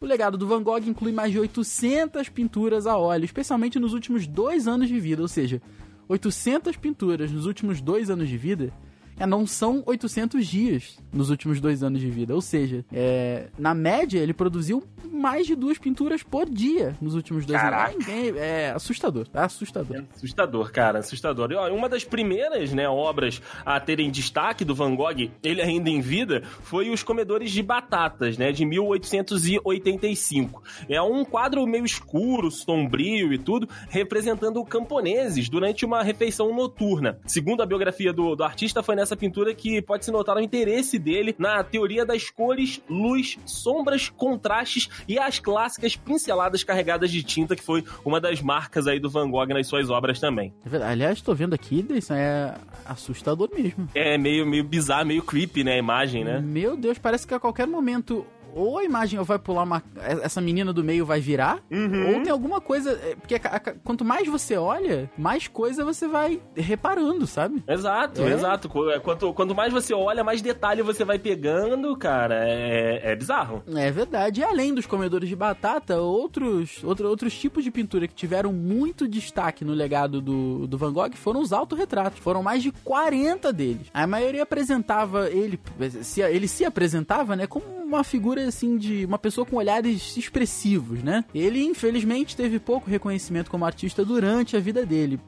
O 0.00 0.06
legado 0.06 0.36
do 0.36 0.46
Van 0.46 0.62
Gogh 0.62 0.86
inclui 0.86 1.12
mais 1.12 1.32
de 1.32 1.40
800 1.40 2.28
pinturas 2.28 2.86
a 2.86 2.96
óleo, 2.96 3.24
especialmente 3.24 3.78
nos 3.78 3.94
últimos 3.94 4.26
dois 4.26 4.68
anos 4.68 4.88
de 4.88 5.00
vida, 5.00 5.22
ou 5.22 5.28
seja, 5.28 5.62
800 6.08 6.76
pinturas 6.76 7.30
nos 7.30 7.46
últimos 7.46 7.80
dois 7.80 8.10
anos 8.10 8.28
de 8.28 8.36
vida 8.36 8.72
é, 9.18 9.26
não 9.26 9.46
são 9.46 9.82
800 9.86 10.46
dias 10.46 10.98
nos 11.12 11.30
últimos 11.30 11.60
dois 11.60 11.82
anos 11.82 12.00
de 12.00 12.10
vida. 12.10 12.34
Ou 12.34 12.40
seja, 12.40 12.84
é, 12.92 13.48
na 13.58 13.74
média, 13.74 14.18
ele 14.18 14.32
produziu 14.32 14.82
mais 15.10 15.46
de 15.46 15.54
duas 15.54 15.78
pinturas 15.78 16.22
por 16.22 16.48
dia 16.48 16.96
nos 17.00 17.14
últimos 17.14 17.46
dois 17.46 17.60
Caraca. 17.60 17.92
anos. 17.92 18.08
É, 18.08 18.66
é 18.66 18.70
assustador, 18.72 19.26
é 19.32 19.38
assustador. 19.38 19.96
É 19.96 20.04
assustador, 20.16 20.72
cara, 20.72 20.98
assustador. 20.98 21.52
E, 21.52 21.54
ó, 21.54 21.72
uma 21.72 21.88
das 21.88 22.04
primeiras 22.04 22.72
né, 22.72 22.88
obras 22.88 23.40
a 23.64 23.78
terem 23.78 24.10
destaque 24.10 24.64
do 24.64 24.74
Van 24.74 24.94
Gogh, 24.94 25.30
ele 25.42 25.62
ainda 25.62 25.88
em 25.88 26.00
vida, 26.00 26.42
foi 26.62 26.90
Os 26.90 27.02
Comedores 27.02 27.50
de 27.50 27.62
Batatas, 27.62 28.36
né, 28.36 28.50
de 28.52 28.64
1885. 28.64 30.62
É 30.88 31.00
um 31.00 31.24
quadro 31.24 31.66
meio 31.66 31.84
escuro, 31.84 32.50
sombrio 32.50 33.32
e 33.32 33.38
tudo, 33.38 33.68
representando 33.88 34.64
camponeses 34.64 35.48
durante 35.48 35.84
uma 35.84 36.02
refeição 36.02 36.54
noturna. 36.54 37.18
Segundo 37.26 37.62
a 37.62 37.66
biografia 37.66 38.12
do, 38.12 38.34
do 38.34 38.42
artista, 38.42 38.82
foi 38.82 38.96
nessa 38.96 39.03
pintura 39.16 39.54
que 39.54 39.82
pode 39.82 40.04
se 40.04 40.10
notar 40.10 40.36
o 40.36 40.40
interesse 40.40 40.98
dele 40.98 41.34
na 41.38 41.62
teoria 41.62 42.06
das 42.06 42.30
cores, 42.30 42.80
luz, 42.88 43.38
sombras, 43.44 44.08
contrastes 44.08 44.88
e 45.06 45.18
as 45.18 45.38
clássicas 45.38 45.96
pinceladas 45.96 46.64
carregadas 46.64 47.10
de 47.10 47.22
tinta, 47.22 47.54
que 47.54 47.62
foi 47.62 47.84
uma 48.04 48.20
das 48.20 48.40
marcas 48.40 48.86
aí 48.86 48.98
do 48.98 49.10
Van 49.10 49.30
Gogh 49.30 49.48
nas 49.48 49.66
suas 49.66 49.90
obras 49.90 50.18
também. 50.18 50.54
É. 50.70 50.76
Aliás, 50.82 51.18
estou 51.18 51.34
vendo 51.34 51.54
aqui, 51.54 51.84
isso 51.90 52.12
é 52.12 52.54
assustador 52.86 53.50
mesmo. 53.54 53.88
É 53.94 54.16
meio, 54.16 54.46
meio 54.46 54.64
bizarro, 54.64 55.06
meio 55.06 55.22
creepy, 55.22 55.64
né, 55.64 55.74
a 55.74 55.78
imagem, 55.78 56.24
né? 56.24 56.40
Meu 56.40 56.76
Deus, 56.76 56.98
parece 56.98 57.26
que 57.26 57.34
a 57.34 57.40
qualquer 57.40 57.66
momento 57.66 58.24
ou 58.54 58.78
a 58.78 58.84
imagem 58.84 59.20
vai 59.22 59.38
pular 59.38 59.64
uma. 59.64 59.82
Essa 60.22 60.40
menina 60.40 60.72
do 60.72 60.84
meio 60.84 61.04
vai 61.04 61.20
virar, 61.20 61.60
uhum. 61.70 62.14
ou 62.14 62.22
tem 62.22 62.32
alguma 62.32 62.60
coisa. 62.60 62.92
É, 62.92 63.16
porque 63.16 63.34
a, 63.34 63.38
a, 63.38 63.60
quanto 63.60 64.04
mais 64.04 64.28
você 64.28 64.56
olha, 64.56 65.10
mais 65.18 65.48
coisa 65.48 65.84
você 65.84 66.06
vai 66.06 66.40
reparando, 66.54 67.26
sabe? 67.26 67.62
Exato, 67.66 68.22
é. 68.22 68.32
exato. 68.32 68.90
É, 68.90 69.00
quanto, 69.00 69.32
quanto 69.32 69.54
mais 69.54 69.72
você 69.72 69.92
olha, 69.92 70.22
mais 70.22 70.40
detalhe 70.40 70.82
você 70.82 71.04
vai 71.04 71.18
pegando, 71.18 71.96
cara. 71.96 72.48
É, 72.48 73.12
é 73.12 73.16
bizarro. 73.16 73.62
É 73.74 73.90
verdade. 73.90 74.40
E 74.40 74.44
além 74.44 74.74
dos 74.74 74.86
comedores 74.86 75.28
de 75.28 75.36
batata, 75.36 75.98
outros, 75.98 76.82
outro, 76.84 77.08
outros 77.08 77.36
tipos 77.36 77.64
de 77.64 77.70
pintura 77.70 78.06
que 78.06 78.14
tiveram 78.14 78.52
muito 78.52 79.08
destaque 79.08 79.64
no 79.64 79.72
legado 79.72 80.20
do, 80.20 80.66
do 80.66 80.78
Van 80.78 80.92
Gogh 80.92 81.14
foram 81.14 81.40
os 81.40 81.52
autorretratos. 81.52 82.20
Foram 82.20 82.42
mais 82.42 82.62
de 82.62 82.70
40 82.70 83.52
deles. 83.52 83.86
A 83.92 84.06
maioria 84.06 84.42
apresentava 84.42 85.28
ele. 85.30 85.58
Se, 86.02 86.20
ele 86.20 86.46
se 86.46 86.64
apresentava, 86.64 87.34
né, 87.34 87.46
como 87.46 87.83
uma 87.84 88.04
figura 88.04 88.46
assim, 88.46 88.76
de 88.76 89.04
uma 89.04 89.18
pessoa 89.18 89.46
com 89.46 89.56
olhares 89.56 90.16
expressivos, 90.16 91.02
né? 91.02 91.24
Ele, 91.34 91.62
infelizmente, 91.62 92.36
teve 92.36 92.58
pouco 92.58 92.90
reconhecimento 92.90 93.50
como 93.50 93.64
artista 93.64 94.04
durante 94.04 94.56
a 94.56 94.60
vida 94.60 94.84
dele. 94.84 95.20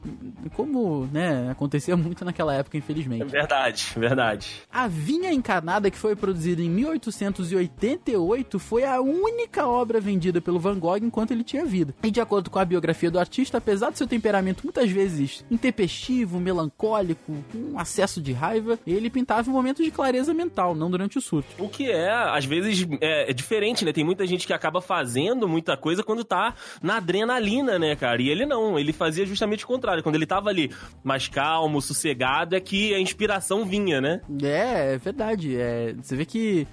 Como, 0.55 1.07
né, 1.11 1.49
acontecia 1.51 1.95
muito 1.97 2.25
naquela 2.25 2.53
época, 2.53 2.77
infelizmente. 2.77 3.25
Verdade, 3.25 3.93
verdade. 3.95 4.61
A 4.71 4.87
Vinha 4.87 5.31
Encarnada, 5.31 5.91
que 5.91 5.97
foi 5.97 6.15
produzida 6.15 6.61
em 6.61 6.69
1888, 6.69 8.59
foi 8.59 8.83
a 8.83 8.99
única 9.01 9.67
obra 9.67 9.99
vendida 9.99 10.41
pelo 10.41 10.59
Van 10.59 10.79
Gogh 10.79 10.97
enquanto 10.97 11.31
ele 11.31 11.43
tinha 11.43 11.65
vida. 11.65 11.93
E 12.03 12.11
de 12.11 12.21
acordo 12.21 12.49
com 12.49 12.59
a 12.59 12.65
biografia 12.65 13.11
do 13.11 13.19
artista, 13.19 13.57
apesar 13.57 13.89
do 13.89 13.97
seu 13.97 14.07
temperamento 14.07 14.63
muitas 14.63 14.89
vezes 14.89 15.45
intempestivo, 15.49 16.39
melancólico, 16.39 17.33
com 17.51 17.57
um 17.57 17.79
acesso 17.79 18.21
de 18.21 18.33
raiva, 18.33 18.79
ele 18.85 19.09
pintava 19.09 19.49
em 19.49 19.53
momentos 19.53 19.83
de 19.83 19.91
clareza 19.91 20.33
mental, 20.33 20.75
não 20.75 20.89
durante 20.89 21.17
o 21.17 21.21
surto. 21.21 21.49
O 21.57 21.69
que 21.69 21.91
é, 21.91 22.11
às 22.11 22.45
vezes, 22.47 22.87
é, 23.01 23.29
é 23.29 23.33
diferente, 23.33 23.85
né? 23.85 23.93
Tem 23.93 24.03
muita 24.03 24.25
gente 24.25 24.47
que 24.47 24.53
acaba 24.53 24.81
fazendo 24.81 25.47
muita 25.47 25.77
coisa 25.77 26.03
quando 26.03 26.23
tá 26.23 26.55
na 26.81 26.97
adrenalina, 26.97 27.77
né, 27.77 27.95
cara? 27.95 28.21
E 28.21 28.29
ele 28.29 28.45
não, 28.45 28.79
ele 28.79 28.93
fazia 28.93 29.25
justamente 29.25 29.63
o 29.63 29.67
contrário. 29.67 30.01
Quando 30.01 30.15
ele 30.15 30.25
tava 30.25 30.49
ali 30.49 30.71
mais 31.03 31.27
calmo, 31.27 31.81
sossegado, 31.81 32.55
é 32.55 32.59
que 32.59 32.93
a 32.93 32.99
inspiração 32.99 33.65
vinha, 33.65 34.01
né? 34.01 34.21
É, 34.41 34.93
é 34.93 34.97
verdade. 34.97 35.55
É, 35.55 35.93
você 36.01 36.15
vê 36.15 36.25
que. 36.25 36.67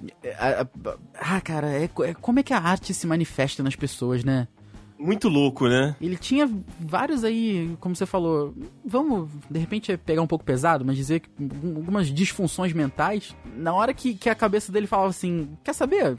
Ah, 1.13 1.41
cara, 1.41 1.71
é, 1.71 1.83
é, 1.83 2.13
como 2.13 2.39
é 2.39 2.43
que 2.43 2.53
a 2.53 2.59
arte 2.59 2.93
se 2.93 3.05
manifesta 3.05 3.61
nas 3.61 3.75
pessoas, 3.75 4.23
né? 4.23 4.47
Muito 4.97 5.27
louco, 5.27 5.67
né? 5.67 5.95
Ele 5.99 6.15
tinha 6.15 6.49
vários 6.79 7.23
aí, 7.23 7.75
como 7.79 7.95
você 7.95 8.05
falou, 8.05 8.53
vamos 8.83 9.29
de 9.49 9.59
repente 9.59 9.97
pegar 9.97 10.21
um 10.21 10.27
pouco 10.27 10.45
pesado, 10.45 10.85
mas 10.85 10.95
dizer 10.95 11.19
que 11.19 11.29
algumas 11.39 12.07
disfunções 12.07 12.71
mentais. 12.71 13.35
Na 13.57 13.73
hora 13.73 13.93
que, 13.93 14.15
que 14.15 14.29
a 14.29 14.35
cabeça 14.35 14.71
dele 14.71 14.87
falava 14.87 15.09
assim: 15.09 15.49
Quer 15.63 15.73
saber? 15.73 16.17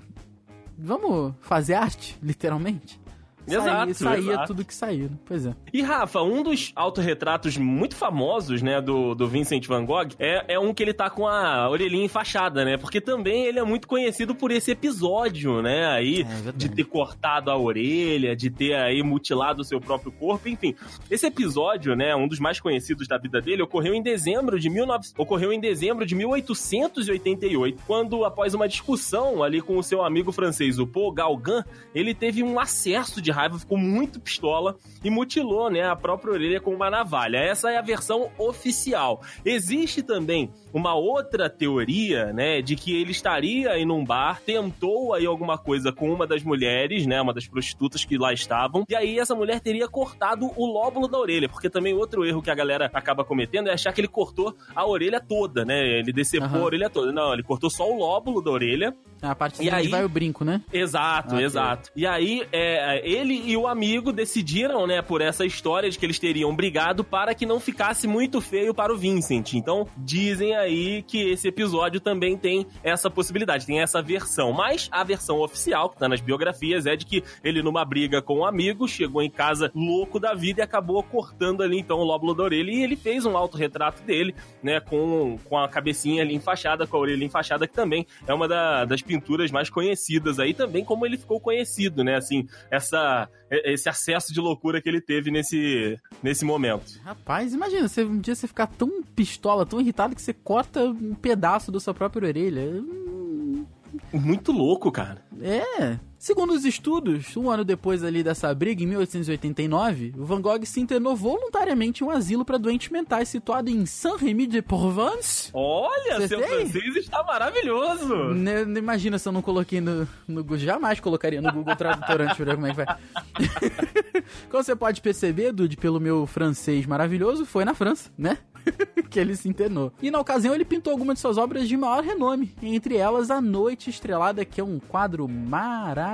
Vamos 0.79 1.35
fazer 1.41 1.75
arte, 1.75 2.19
literalmente? 2.23 3.01
Exato, 3.47 3.95
saía, 3.95 3.95
saía 3.95 4.33
exato. 4.33 4.47
tudo 4.49 4.65
que 4.65 4.75
saía. 4.75 5.11
Pois 5.25 5.47
é. 5.47 5.55
E 5.73 5.83
Rafa, 5.83 6.23
um 6.23 6.43
dos 6.43 6.73
autorretratos 6.75 7.57
muito 7.57 7.97
famosos, 7.97 8.63
né, 8.63 8.81
do, 8.81 9.15
do 9.15 9.29
Vincent 9.29 9.67
Van 9.67 9.85
Gogh 9.85 10.09
é, 10.19 10.55
é 10.55 10.59
um 10.59 10.75
que 10.75 10.83
ele 10.83 10.93
tá 10.93 11.09
com 11.09 11.27
a 11.27 11.69
orelhinha 11.69 12.05
enfaixada, 12.05 12.65
né? 12.65 12.77
Porque 12.77 13.01
também 13.01 13.45
ele 13.45 13.59
é 13.59 13.65
muito 13.65 13.87
conhecido 13.87 14.35
por 14.35 14.51
esse 14.51 14.71
episódio, 14.71 15.63
né? 15.63 15.87
Aí, 15.87 16.23
É 16.49 16.53
de 16.53 16.69
ter 16.69 16.85
cortado 16.85 17.51
a 17.51 17.57
orelha, 17.57 18.35
de 18.35 18.51
ter 18.51 18.75
aí 18.75 19.03
mutilado 19.03 19.63
o 19.63 19.65
seu 19.65 19.81
próprio 19.81 20.13
corpo, 20.13 20.49
enfim. 20.49 20.75
Esse 21.11 21.27
episódio, 21.27 21.95
né, 21.95 22.15
um 22.15 22.27
dos 22.27 22.39
mais 22.39 22.61
conhecidos 22.61 23.07
da 23.07 23.19
vida 23.19 23.41
dele, 23.41 23.63
ocorreu 23.63 23.95
em 23.95 24.03
dezembro 24.03 24.59
de 24.59 24.69
19... 24.69 25.09
ocorreu 25.17 25.53
em 25.53 25.61
dezembro 25.61 26.05
de 26.07 26.15
1888, 26.15 27.83
quando 27.87 28.25
após 28.25 28.55
uma 28.55 28.69
discussão 28.69 29.43
ali 29.43 29.61
com 29.61 29.79
o 29.79 29.83
seu 29.83 30.05
amigo 30.05 30.33
francês, 30.33 30.79
o 30.79 30.87
Paul 30.87 31.13
Gauguin, 31.13 31.63
ele 31.95 32.15
teve 32.15 32.43
um 32.43 32.59
acesso 32.59 33.21
de 33.21 33.31
raiva, 33.37 33.59
ficou 33.59 33.79
muito 33.79 34.19
pistola 34.21 34.77
e 35.05 35.11
mutilou, 35.11 35.71
né, 35.71 35.83
a 35.83 35.95
própria 35.95 36.33
orelha 36.33 36.61
com 36.61 36.75
uma 36.75 36.91
navalha. 36.91 37.37
Essa 37.39 37.71
é 37.71 37.77
a 37.77 37.83
versão 37.83 38.31
oficial. 38.39 39.21
Existe 39.45 40.03
também 40.03 40.51
uma 40.73 40.95
outra 40.95 41.49
teoria, 41.49 42.33
né, 42.33 42.61
de 42.61 42.77
que 42.77 43.01
ele 43.01 43.11
estaria 43.11 43.71
aí 43.71 43.85
num 43.87 44.05
bar, 44.05 44.41
tentou 44.45 45.15
aí 45.15 45.25
alguma 45.25 45.57
coisa 45.57 45.93
com 45.93 46.13
uma 46.13 46.27
das 46.27 46.43
mulheres, 46.43 47.07
né, 47.07 47.21
uma 47.21 47.33
das 47.33 47.47
prostitutas 47.47 48.05
que 48.05 48.19
lá 48.19 48.33
estavam, 48.33 48.85
e 48.89 48.95
aí 48.95 49.19
essa 49.19 49.35
mulher 49.35 49.61
teria 49.61 49.89
cortado 49.89 50.51
o 50.57 50.67
lóbulo 50.67 51.09
da 51.09 51.19
orelha, 51.19 51.49
porque 51.49 51.71
também 51.71 51.95
outro 51.95 52.25
erro 52.27 52.43
que 52.43 52.51
a 52.51 52.55
galera 52.55 52.91
acaba 52.93 53.25
cometendo 53.25 53.69
é 53.69 53.73
achar 53.73 53.93
que 53.93 54.01
ele 54.01 54.09
cortou 54.09 54.55
a 54.75 54.87
orelha 54.87 55.21
toda, 55.21 55.65
né, 55.65 55.81
ele 55.99 56.13
decepou 56.13 56.47
Aham. 56.49 56.61
a 56.61 56.65
orelha 56.65 56.91
toda. 56.91 57.13
Não, 57.13 57.33
ele 57.33 57.43
cortou 57.43 57.71
só 57.71 57.91
o 57.91 57.97
lóbulo 57.99 58.43
da 58.43 58.51
orelha, 58.51 58.95
A 59.23 59.35
parte 59.35 59.63
E 59.65 59.71
aí- 59.71 59.89
vai 59.89 60.05
o 60.05 60.09
brinco, 60.11 60.45
né? 60.45 60.61
Exato, 60.71 61.35
Ok. 61.35 61.45
exato. 61.45 61.91
E 61.97 62.07
aí, 62.07 62.47
é, 62.53 63.01
ele 63.03 63.26
e 63.35 63.57
o 63.57 63.67
amigo 63.67 64.13
decidiram, 64.13 64.87
né, 64.87 65.03
por 65.03 65.21
essa 65.21 65.45
história 65.45 65.91
de 65.91 65.99
que 65.99 66.07
eles 66.07 66.19
teriam 66.19 66.55
brigado 66.55 67.03
para 67.05 67.35
que 67.35 67.45
não 67.47 67.59
ficasse 67.61 68.07
muito 68.07 68.41
feio 68.41 68.75
para 68.75 68.93
o 68.93 68.97
Vincent. 68.97 69.55
Então, 69.55 69.87
dizem 69.97 70.55
aí 70.55 71.03
que 71.03 71.31
esse 71.31 71.49
episódio 71.49 72.01
também 72.01 72.37
tem 72.37 72.67
essa 72.83 73.11
possibilidade, 73.11 73.67
tem 73.67 73.81
essa 73.81 74.03
versão. 74.03 74.53
Mas 74.53 74.89
a 74.91 75.03
versão 75.05 75.41
oficial, 75.41 75.91
que 75.91 75.99
tá 75.99 76.09
nas 76.09 76.21
biografias, 76.21 76.87
é 76.87 76.97
de 76.97 77.07
que 77.07 77.23
ele, 77.43 77.63
numa 77.63 77.85
briga 77.85 78.21
com 78.21 78.39
um 78.41 78.45
amigo, 78.45 78.87
chegou 78.89 79.23
em 79.23 79.31
casa 79.31 79.71
louco 79.75 80.19
da 80.21 80.35
vida 80.35 80.61
e 80.61 80.63
acabou 80.63 81.03
cortando 81.03 81.63
ali, 81.63 81.79
então, 81.79 81.99
o 81.99 82.05
lóbulo 82.05 82.35
da 82.35 82.43
orelha. 82.45 82.71
E 82.71 82.83
ele 82.83 82.97
fez 82.97 83.25
um 83.25 83.37
autorretrato 83.37 84.03
dele, 84.03 84.35
né, 84.63 84.81
com, 84.81 85.39
com 85.45 85.59
a 85.59 85.69
cabecinha 85.69 86.23
ali 86.23 86.35
enfaixada, 86.35 86.87
com 86.87 86.97
a 86.97 87.01
orelha 87.01 87.25
enfaixada, 87.25 87.67
que 87.67 87.75
também 87.75 88.07
é 88.27 88.35
uma 88.35 88.47
da- 88.49 88.85
das 88.85 89.03
pinturas 89.03 89.51
mais 89.51 89.71
conhecidas 89.71 90.39
aí, 90.39 90.53
também 90.53 90.85
como 90.85 91.07
ele 91.07 91.17
ficou 91.17 91.41
conhecido, 91.41 92.03
né, 92.03 92.17
assim, 92.17 92.47
essa, 92.71 93.16
esse 93.51 93.89
acesso 93.89 94.33
de 94.33 94.41
loucura 94.41 94.81
que 94.83 94.89
ele 94.89 95.01
teve 95.01 95.31
nesse, 95.31 95.97
nesse 96.23 96.45
momento. 96.45 97.01
Rapaz, 97.05 97.55
imagina, 97.55 97.89
você, 97.89 98.05
um 98.05 98.19
dia 98.19 98.35
você 98.35 98.47
ficar 98.47 98.67
tão 98.67 99.03
pistola, 99.03 99.65
tão 99.67 99.81
irritado 99.81 100.15
que 100.15 100.23
você 100.23 100.33
corta 100.33 100.85
um 100.85 101.15
pedaço 101.15 101.71
da 101.71 101.79
sua 101.81 101.95
própria 101.95 102.29
orelha. 102.29 102.63
Hum, 102.63 103.65
Muito 104.13 104.53
louco, 104.53 104.91
cara. 104.91 105.25
É. 105.41 105.99
Segundo 106.19 106.55
os 106.55 106.65
estudos, 106.65 107.37
um 107.37 107.51
ano 107.51 107.65
depois 107.65 108.03
ali 108.03 108.23
dessa 108.23 108.53
briga, 108.55 108.83
em 108.83 108.87
1889, 108.87 110.15
o 110.17 110.25
Van 110.25 110.41
Gogh 110.41 110.65
se 110.65 110.81
internou 110.81 111.15
voluntariamente 111.15 112.03
em 112.03 112.07
um 112.07 112.11
asilo 112.11 112.45
para 112.45 112.57
doentes 112.59 112.89
mentais 112.91 113.29
situado 113.29 113.69
em 113.71 113.85
Saint-Rémy-de-Provence. 113.85 115.51
Olha, 115.53 116.17
Você 116.17 116.29
seu 116.29 116.41
tem? 116.41 116.69
francês 116.69 116.97
está 116.97 117.23
maravilhoso. 117.23 118.15
Né, 118.35 118.65
não 118.65 118.79
imagina 118.79 119.19
se 119.19 119.29
eu 119.29 119.33
não 119.33 119.43
coloquei 119.43 119.81
no, 119.81 120.09
no 120.27 120.43
Google. 120.43 120.57
Jamais 120.59 121.01
colocaria 121.01 121.41
no 121.43 121.53
Google 121.53 121.77
Tradutor 121.77 122.23
antes 122.23 122.37
pra 122.37 122.45
ver 122.47 122.55
como 122.55 122.67
é 122.67 122.71
que 122.71 122.77
vai. 122.77 122.87
como 124.51 124.65
você 124.65 124.75
pode 124.75 125.01
perceber, 125.03 125.53
Dude, 125.53 125.77
pelo 125.77 126.01
meu 126.01 126.27
francês 126.27 126.87
maravilhoso, 126.87 127.45
foi 127.45 127.65
na 127.65 127.75
França, 127.75 128.11
né? 128.17 128.39
que 129.11 129.21
ele 129.21 129.37
se 129.37 129.49
internou. 129.49 129.93
E 130.03 130.11
na 130.11 130.19
ocasião 130.19 130.55
ele 130.55 130.65
pintou 130.65 130.93
algumas 130.93 131.15
de 131.15 131.21
suas 131.21 131.39
obras 131.39 131.69
de 131.69 131.77
maior 131.77 132.03
renome. 132.03 132.53
Entre 132.63 132.97
elas, 132.97 133.31
A 133.31 133.41
Noite 133.41 133.91
Estrelada, 133.91 134.45
que 134.45 134.61
é 134.61 134.65
um 134.65 134.79
quadro 134.81 135.29
maravilhoso. 135.29 136.06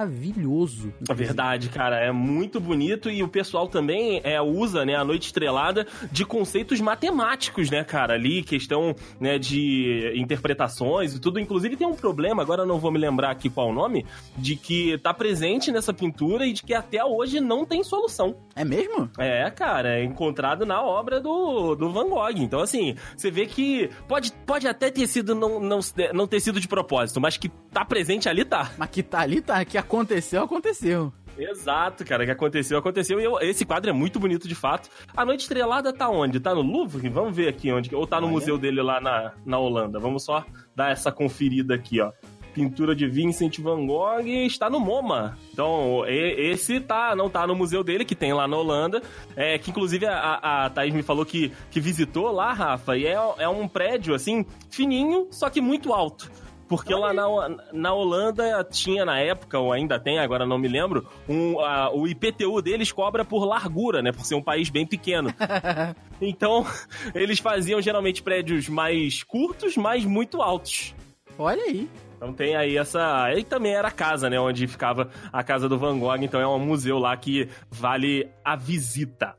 É 1.09 1.15
verdade, 1.15 1.69
cara, 1.69 1.97
é 1.99 2.11
muito 2.11 2.61
bonito 2.61 3.11
e 3.11 3.23
o 3.23 3.29
pessoal 3.29 3.69
também 3.69 4.21
é, 4.25 4.41
usa, 4.41 4.85
né, 4.85 4.95
a 4.95 5.05
noite 5.05 5.27
estrelada 5.27 5.87
de 6.11 6.25
conceitos 6.25 6.81
matemáticos, 6.81 7.71
né, 7.71 7.85
cara, 7.85 8.15
ali, 8.15 8.43
questão, 8.43 8.95
né, 9.21 9.39
de 9.39 10.13
interpretações 10.17 11.15
e 11.15 11.21
tudo, 11.21 11.39
inclusive 11.39 11.77
tem 11.77 11.87
um 11.87 11.95
problema, 11.95 12.43
agora 12.43 12.63
eu 12.63 12.67
não 12.67 12.79
vou 12.79 12.91
me 12.91 12.99
lembrar 12.99 13.31
aqui 13.31 13.51
qual 13.51 13.69
o 13.69 13.73
nome, 13.73 14.07
de 14.37 14.57
que 14.57 14.99
tá 14.99 15.13
presente 15.13 15.71
nessa 15.71 15.93
pintura 15.93 16.47
e 16.47 16.53
de 16.53 16.63
que 16.63 16.75
até 16.75 17.05
hoje 17.05 17.41
não 17.41 17.65
tem 17.65 17.83
solução. 17.83 18.37
É 18.55 18.65
mesmo? 18.65 19.11
É, 19.19 19.51
cara, 19.51 19.99
é 19.99 20.05
encontrado 20.05 20.67
na 20.67 20.83
obra 20.83 21.21
do, 21.21 21.75
do 21.75 21.91
Van 21.91 22.09
Gogh. 22.09 22.37
Então, 22.37 22.61
assim, 22.61 22.95
você 23.17 23.31
vê 23.31 23.47
que 23.47 23.91
pode, 24.09 24.33
pode 24.47 24.67
até 24.67 24.91
ter 24.91 25.07
sido, 25.07 25.35
não, 25.35 25.61
não, 25.61 25.81
não 26.13 26.27
ter 26.27 26.41
sido 26.41 26.61
de 26.61 26.69
propósito, 26.69 27.21
mas 27.21 27.37
que 27.37 27.49
tá 27.49 27.85
presente 27.85 28.29
ali, 28.29 28.45
tá. 28.45 28.73
Mas 28.77 28.91
que 28.91 29.03
tá 29.03 29.21
ali, 29.21 29.41
tá. 29.41 29.65
Que 29.65 29.79
aconteceu, 29.83 30.43
aconteceu. 30.43 31.13
Exato, 31.39 32.05
cara, 32.05 32.23
o 32.23 32.27
que 32.27 32.33
aconteceu, 32.33 32.79
aconteceu. 32.79 33.19
E 33.21 33.25
eu- 33.25 33.39
esse 33.41 33.65
quadro 33.65 33.89
é 33.91 33.93
muito 33.93 34.21
bonito 34.21 34.47
de 34.47 34.55
fato. 34.55 34.89
A 35.17 35.25
Noite 35.25 35.41
Estrelada 35.41 35.93
tá 35.93 36.09
onde? 36.09 36.39
Tá 36.41 36.55
no 36.55 36.61
Louvre? 36.63 37.09
Vamos 37.09 37.35
ver 37.35 37.49
aqui 37.49 37.73
onde. 37.73 37.95
Ou 37.95 38.07
tá 38.07 38.21
no 38.21 38.27
Olha. 38.27 38.35
museu 38.35 38.59
dele 38.59 38.83
lá 38.83 39.01
na, 39.01 39.33
na 39.45 39.59
Holanda. 39.59 39.99
Vamos 39.99 40.25
só 40.25 40.45
dar 40.77 40.91
essa 40.93 41.11
conferida 41.11 41.75
aqui, 41.75 42.01
ó. 42.01 42.13
Pintura 42.53 42.95
de 42.95 43.09
Vincent 43.09 43.59
Van 43.61 43.87
Gogh 43.87 44.21
está 44.27 44.69
no 44.69 44.79
MoMA. 44.79 45.39
Então, 45.55 46.05
esse 46.07 46.81
tá, 46.81 47.17
não 47.17 47.31
tá 47.31 47.47
no 47.47 47.57
museu 47.57 47.83
dele, 47.83 48.05
que 48.05 48.15
tem 48.15 48.35
lá 48.35 48.47
na 48.47 48.59
Holanda. 48.59 49.01
É, 49.35 49.57
que 49.57 49.71
inclusive 49.71 50.05
a, 50.05 50.65
a 50.67 50.69
Thaís 50.71 50.93
me 50.93 51.03
falou 51.03 51.25
que, 51.25 51.51
que 51.71 51.81
visitou 51.81 52.31
lá, 52.31 52.53
Rafa, 52.53 52.95
e 52.95 53.07
é, 53.07 53.17
é 53.39 53.49
um 53.49 53.67
prédio, 53.67 54.15
assim, 54.15 54.45
fininho, 54.71 55.29
só 55.31 55.49
que 55.49 55.63
muito 55.63 55.95
alto. 55.95 56.31
Porque 56.77 56.95
lá 56.95 57.13
na, 57.13 57.25
na 57.73 57.93
Holanda 57.93 58.65
tinha 58.71 59.05
na 59.05 59.19
época, 59.19 59.59
ou 59.59 59.73
ainda 59.73 59.99
tem, 59.99 60.19
agora 60.19 60.47
não 60.47 60.59
me 60.59 60.69
lembro, 60.69 61.07
um, 61.29 61.61
a- 61.61 61.91
o 61.93 62.07
IPTU 62.07 62.61
deles 62.63 62.91
cobra 62.93 63.25
por 63.25 63.45
largura, 63.45 64.01
né? 64.03 64.13
Por 64.13 64.25
ser 64.25 64.35
um 64.35 64.43
país 64.43 64.69
bem 64.71 64.87
pequeno. 64.87 65.33
Então, 66.25 66.65
eles 67.17 67.41
faziam 67.41 67.83
geralmente 67.83 68.23
prédios 68.23 68.69
mais 68.69 69.25
curtos, 69.25 69.77
mas 69.77 70.05
muito 70.05 70.41
altos. 70.41 70.95
Olha 71.37 71.61
aí. 71.65 71.89
Então 72.17 72.33
tem 72.33 72.55
aí 72.55 72.77
essa. 72.77 73.33
E 73.37 73.43
também 73.43 73.75
era 73.75 73.89
a 73.89 73.91
casa, 73.91 74.31
né? 74.31 74.39
Onde 74.39 74.69
ficava 74.69 75.11
a 75.33 75.43
casa 75.43 75.69
do 75.69 75.77
Van 75.77 75.99
Gogh. 75.99 76.23
Então 76.23 76.41
é 76.41 76.47
um 76.47 76.61
museu 76.61 76.97
lá 77.01 77.17
que 77.17 77.49
vale 77.69 78.29
a 78.45 78.55
visita. 78.55 79.35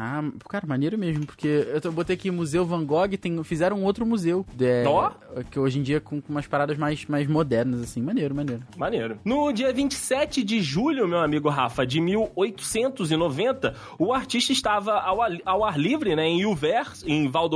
Ah, 0.00 0.22
cara, 0.48 0.64
maneiro 0.66 0.96
mesmo, 0.96 1.26
porque 1.26 1.66
eu 1.82 1.90
botei 1.90 2.14
aqui 2.14 2.30
Museu 2.30 2.64
Van 2.64 2.84
Gogh, 2.84 3.08
tem, 3.20 3.42
fizeram 3.42 3.78
um 3.78 3.84
outro 3.84 4.06
museu. 4.06 4.46
Ó. 4.86 5.10
Que 5.50 5.58
hoje 5.58 5.80
em 5.80 5.82
dia 5.82 6.00
com, 6.00 6.20
com 6.20 6.32
umas 6.32 6.46
paradas 6.46 6.78
mais, 6.78 7.04
mais 7.06 7.26
modernas, 7.26 7.80
assim. 7.82 8.00
Maneiro, 8.00 8.32
maneiro. 8.34 8.62
Maneiro. 8.76 9.18
No 9.24 9.50
dia 9.52 9.72
27 9.72 10.44
de 10.44 10.60
julho, 10.62 11.08
meu 11.08 11.18
amigo 11.18 11.48
Rafa, 11.48 11.84
de 11.84 12.00
1890, 12.00 13.74
o 13.98 14.12
artista 14.12 14.52
estava 14.52 14.92
ao, 15.00 15.20
ar- 15.20 15.38
ao 15.44 15.64
ar 15.64 15.78
livre, 15.78 16.14
né, 16.14 16.26
em 16.26 16.46
Uvers, 16.46 17.02
em 17.06 17.28
Val 17.28 17.48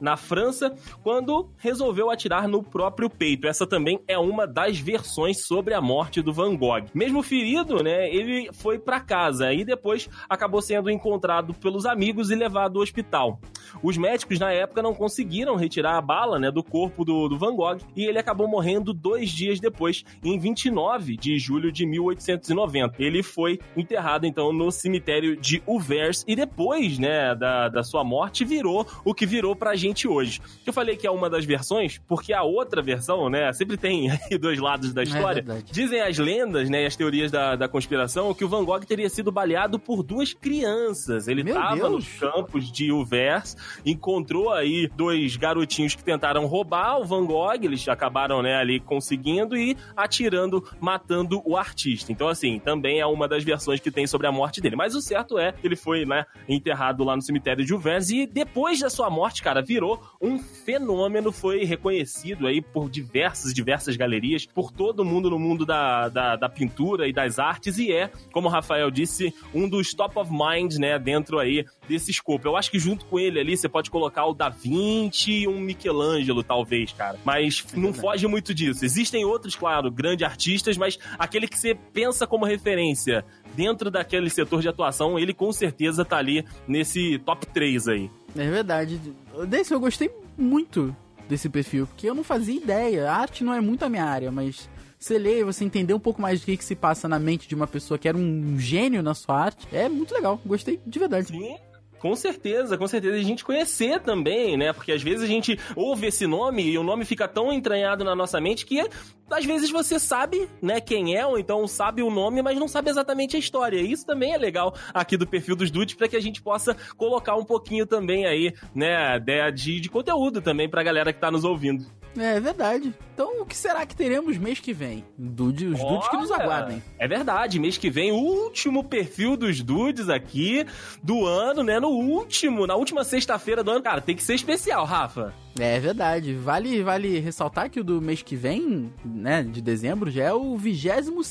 na 0.00 0.16
França, 0.16 0.74
quando 1.02 1.48
resolveu 1.58 2.10
atirar 2.10 2.48
no 2.48 2.62
próprio 2.62 3.08
peito. 3.10 3.46
Essa 3.46 3.66
também 3.66 4.00
é 4.08 4.18
uma 4.18 4.46
das 4.46 4.78
versões 4.78 5.44
sobre 5.46 5.74
a 5.74 5.80
morte 5.80 6.22
do 6.22 6.32
Van 6.32 6.56
Gogh. 6.56 6.86
Mesmo 6.94 7.22
ferido, 7.22 7.82
né, 7.82 8.08
ele 8.12 8.48
foi 8.54 8.78
pra 8.78 8.98
casa 8.98 9.52
e 9.52 9.64
depois 9.64 10.08
acabou 10.28 10.62
sendo 10.62 10.90
encontrado 10.90 11.54
pelos 11.76 11.84
amigos 11.84 12.30
e 12.30 12.34
levado 12.34 12.78
ao 12.78 12.82
hospital. 12.82 13.38
Os 13.82 13.98
médicos 13.98 14.38
na 14.38 14.50
época 14.50 14.82
não 14.82 14.94
conseguiram 14.94 15.56
retirar 15.56 15.96
a 15.96 16.00
bala, 16.00 16.38
né, 16.38 16.50
do 16.50 16.62
corpo 16.62 17.04
do, 17.04 17.28
do 17.28 17.38
Van 17.38 17.54
Gogh 17.54 17.78
e 17.94 18.04
ele 18.04 18.18
acabou 18.18 18.48
morrendo 18.48 18.94
dois 18.94 19.30
dias 19.30 19.60
depois, 19.60 20.04
em 20.24 20.38
29 20.38 21.16
de 21.16 21.38
julho 21.38 21.70
de 21.70 21.84
1890. 21.84 22.94
Ele 22.98 23.22
foi 23.22 23.58
enterrado 23.76 24.26
então 24.26 24.52
no 24.52 24.70
cemitério 24.70 25.36
de 25.36 25.62
Uvers 25.66 26.24
e 26.26 26.34
depois, 26.34 26.98
né, 26.98 27.34
da, 27.34 27.68
da 27.68 27.82
sua 27.82 28.02
morte 28.02 28.44
virou 28.44 28.86
o 29.04 29.12
que 29.12 29.26
virou 29.26 29.54
pra 29.54 29.76
gente 29.76 30.08
hoje. 30.08 30.40
Eu 30.64 30.72
falei 30.72 30.96
que 30.96 31.06
é 31.06 31.10
uma 31.10 31.28
das 31.28 31.44
versões 31.44 32.00
porque 32.08 32.32
a 32.32 32.42
outra 32.42 32.80
versão, 32.80 33.28
né, 33.28 33.52
sempre 33.52 33.76
tem 33.76 34.10
aí 34.30 34.38
dois 34.38 34.58
lados 34.58 34.94
da 34.94 35.02
história. 35.02 35.42
verdade. 35.42 35.70
Dizem 35.70 36.00
as 36.00 36.16
lendas, 36.18 36.70
né, 36.70 36.84
e 36.84 36.86
as 36.86 36.96
teorias 36.96 37.30
da, 37.30 37.56
da 37.56 37.68
conspiração 37.68 38.32
que 38.32 38.44
o 38.44 38.48
Van 38.48 38.64
Gogh 38.64 38.80
teria 38.80 39.10
sido 39.10 39.30
baleado 39.30 39.78
por 39.78 40.02
duas 40.02 40.32
crianças. 40.32 41.28
Ele 41.28 41.42
Meu 41.42 41.54
estava 41.74 41.88
nos 41.88 42.08
campos 42.08 42.70
de 42.70 42.92
Uvers, 42.92 43.56
encontrou 43.84 44.52
aí 44.52 44.88
dois 44.94 45.36
garotinhos 45.36 45.94
que 45.94 46.04
tentaram 46.04 46.46
roubar 46.46 47.00
o 47.00 47.04
Van 47.04 47.24
Gogh, 47.24 47.54
eles 47.62 47.86
acabaram, 47.88 48.42
né, 48.42 48.56
ali 48.56 48.80
conseguindo 48.80 49.56
e 49.56 49.76
atirando, 49.96 50.64
matando 50.80 51.42
o 51.44 51.56
artista. 51.56 52.12
Então, 52.12 52.28
assim, 52.28 52.58
também 52.58 53.00
é 53.00 53.06
uma 53.06 53.28
das 53.28 53.44
versões 53.44 53.80
que 53.80 53.90
tem 53.90 54.06
sobre 54.06 54.26
a 54.26 54.32
morte 54.32 54.60
dele. 54.60 54.76
Mas 54.76 54.94
o 54.94 55.00
certo 55.00 55.38
é 55.38 55.52
que 55.52 55.66
ele 55.66 55.76
foi, 55.76 56.04
né, 56.04 56.24
enterrado 56.48 57.04
lá 57.04 57.16
no 57.16 57.22
cemitério 57.22 57.64
de 57.64 57.74
Uvers 57.74 58.10
e 58.10 58.26
depois 58.26 58.80
da 58.80 58.90
sua 58.90 59.10
morte, 59.10 59.42
cara, 59.42 59.62
virou 59.62 60.02
um 60.20 60.38
fenômeno, 60.38 61.32
foi 61.32 61.64
reconhecido 61.64 62.46
aí 62.46 62.60
por 62.60 62.90
diversas, 62.90 63.52
diversas 63.52 63.96
galerias, 63.96 64.46
por 64.46 64.70
todo 64.70 65.04
mundo 65.04 65.30
no 65.30 65.38
mundo 65.38 65.64
da, 65.64 66.08
da, 66.08 66.36
da 66.36 66.48
pintura 66.48 67.08
e 67.08 67.12
das 67.12 67.38
artes 67.38 67.78
e 67.78 67.92
é, 67.92 68.10
como 68.32 68.48
o 68.48 68.50
Rafael 68.50 68.90
disse, 68.90 69.34
um 69.54 69.68
dos 69.68 69.94
top 69.94 70.18
of 70.18 70.30
mind, 70.30 70.74
né, 70.74 70.98
dentro 70.98 71.38
aí 71.38 71.45
desse 71.88 72.10
escopo. 72.10 72.46
Eu 72.46 72.56
acho 72.56 72.70
que 72.70 72.78
junto 72.78 73.04
com 73.06 73.18
ele 73.18 73.40
ali 73.40 73.56
você 73.56 73.68
pode 73.68 73.90
colocar 73.90 74.26
o 74.26 74.34
Da 74.34 74.48
Vinci 74.48 75.42
e 75.42 75.48
um 75.48 75.60
Michelangelo, 75.60 76.42
talvez, 76.42 76.92
cara. 76.92 77.18
Mas 77.24 77.64
não 77.74 77.84
verdade. 77.84 78.00
foge 78.00 78.26
muito 78.26 78.54
disso. 78.54 78.84
Existem 78.84 79.24
outros, 79.24 79.54
claro, 79.54 79.90
grandes 79.90 80.26
artistas, 80.26 80.76
mas 80.76 80.98
aquele 81.18 81.46
que 81.48 81.58
você 81.58 81.74
pensa 81.74 82.26
como 82.26 82.44
referência 82.44 83.24
dentro 83.54 83.90
daquele 83.90 84.28
setor 84.28 84.60
de 84.60 84.68
atuação, 84.68 85.18
ele 85.18 85.32
com 85.32 85.52
certeza 85.52 86.04
tá 86.04 86.18
ali 86.18 86.44
nesse 86.68 87.18
top 87.20 87.46
3 87.46 87.88
aí. 87.88 88.10
É 88.36 88.50
verdade. 88.50 89.00
Desse 89.48 89.72
eu 89.72 89.80
gostei 89.80 90.10
muito 90.36 90.94
desse 91.28 91.48
perfil, 91.48 91.86
porque 91.86 92.08
eu 92.08 92.14
não 92.14 92.22
fazia 92.22 92.54
ideia. 92.54 93.10
A 93.10 93.16
arte 93.16 93.42
não 93.42 93.52
é 93.52 93.60
muito 93.60 93.84
a 93.84 93.88
minha 93.88 94.04
área, 94.04 94.30
mas 94.30 94.68
você 94.98 95.18
lê, 95.18 95.44
você 95.44 95.64
entender 95.64 95.94
um 95.94 96.00
pouco 96.00 96.20
mais 96.20 96.40
do 96.40 96.46
que, 96.46 96.56
que 96.56 96.64
se 96.64 96.74
passa 96.74 97.08
na 97.08 97.18
mente 97.18 97.48
de 97.48 97.54
uma 97.54 97.66
pessoa 97.66 97.98
que 97.98 98.08
era 98.08 98.16
um 98.16 98.58
gênio 98.58 99.02
na 99.02 99.14
sua 99.14 99.38
arte, 99.38 99.66
é 99.72 99.88
muito 99.88 100.14
legal. 100.14 100.40
Gostei 100.44 100.80
de 100.86 100.98
verdade. 100.98 101.28
Sim. 101.28 101.56
Com 101.98 102.14
certeza, 102.14 102.76
com 102.76 102.86
certeza. 102.86 103.16
E 103.16 103.20
a 103.20 103.24
gente 103.24 103.44
conhecer 103.44 104.00
também, 104.00 104.56
né? 104.56 104.72
Porque 104.72 104.92
às 104.92 105.02
vezes 105.02 105.22
a 105.22 105.26
gente 105.26 105.58
ouve 105.74 106.06
esse 106.06 106.26
nome 106.26 106.62
e 106.62 106.78
o 106.78 106.82
nome 106.82 107.04
fica 107.04 107.26
tão 107.26 107.52
entranhado 107.52 108.04
na 108.04 108.14
nossa 108.14 108.40
mente 108.40 108.66
que 108.66 108.86
às 109.30 109.44
vezes 109.44 109.70
você 109.70 109.98
sabe, 109.98 110.48
né, 110.62 110.80
quem 110.80 111.16
é, 111.16 111.26
ou 111.26 111.38
então 111.38 111.66
sabe 111.66 112.02
o 112.02 112.10
nome, 112.10 112.42
mas 112.42 112.58
não 112.58 112.68
sabe 112.68 112.90
exatamente 112.90 113.34
a 113.34 113.38
história. 113.38 113.80
E 113.80 113.90
isso 113.90 114.06
também 114.06 114.32
é 114.32 114.38
legal 114.38 114.74
aqui 114.94 115.16
do 115.16 115.26
perfil 115.26 115.56
dos 115.56 115.70
dudes 115.70 115.96
para 115.96 116.06
que 116.06 116.16
a 116.16 116.20
gente 116.20 116.40
possa 116.40 116.76
colocar 116.96 117.34
um 117.34 117.44
pouquinho 117.44 117.86
também 117.86 118.24
aí, 118.24 118.54
né, 118.74 119.18
de, 119.50 119.80
de 119.80 119.88
conteúdo 119.88 120.40
também 120.40 120.68
pra 120.68 120.82
galera 120.82 121.12
que 121.12 121.20
tá 121.20 121.30
nos 121.30 121.44
ouvindo. 121.44 121.84
É 122.18 122.40
verdade. 122.40 122.94
Então, 123.14 123.40
o 123.40 123.46
que 123.46 123.56
será 123.56 123.86
que 123.86 123.96
teremos 123.96 124.36
mês 124.36 124.60
que 124.60 124.72
vem? 124.72 125.04
Dude, 125.16 125.66
os 125.68 125.78
dudes 125.78 126.08
que 126.08 126.16
nos 126.16 126.30
Olha, 126.30 126.42
aguardem. 126.42 126.82
É 126.98 127.08
verdade, 127.08 127.58
mês 127.58 127.78
que 127.78 127.88
vem, 127.88 128.12
o 128.12 128.16
último 128.16 128.84
perfil 128.84 129.36
dos 129.36 129.62
dudes 129.62 130.08
aqui 130.08 130.66
do 131.02 131.24
ano, 131.24 131.62
né? 131.62 131.80
No 131.80 131.88
último, 131.88 132.66
na 132.66 132.76
última 132.76 133.04
sexta-feira 133.04 133.64
do 133.64 133.70
ano. 133.70 133.82
Cara, 133.82 134.00
tem 134.00 134.14
que 134.14 134.22
ser 134.22 134.34
especial, 134.34 134.84
Rafa. 134.84 135.32
É 135.58 135.80
verdade. 135.80 136.34
Vale, 136.34 136.82
vale 136.82 137.18
ressaltar 137.18 137.70
que 137.70 137.80
o 137.80 137.84
do 137.84 138.02
mês 138.02 138.20
que 138.20 138.36
vem, 138.36 138.92
né, 139.02 139.42
de 139.42 139.62
dezembro, 139.62 140.10
já 140.10 140.24
é 140.24 140.32
o 140.34 140.54
22 140.56 141.26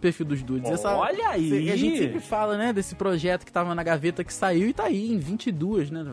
perfil 0.00 0.26
dos 0.26 0.42
dudes. 0.42 0.70
Essa- 0.70 0.96
Olha 0.96 1.28
aí! 1.28 1.70
A 1.70 1.76
gente 1.76 1.98
sempre 1.98 2.20
fala, 2.20 2.56
né, 2.56 2.72
desse 2.72 2.94
projeto 2.94 3.44
que 3.44 3.52
tava 3.52 3.74
na 3.74 3.82
gaveta 3.82 4.24
que 4.24 4.32
saiu 4.32 4.68
e 4.68 4.72
tá 4.72 4.84
aí 4.84 5.12
em 5.12 5.18
22, 5.18 5.90
né, 5.90 6.10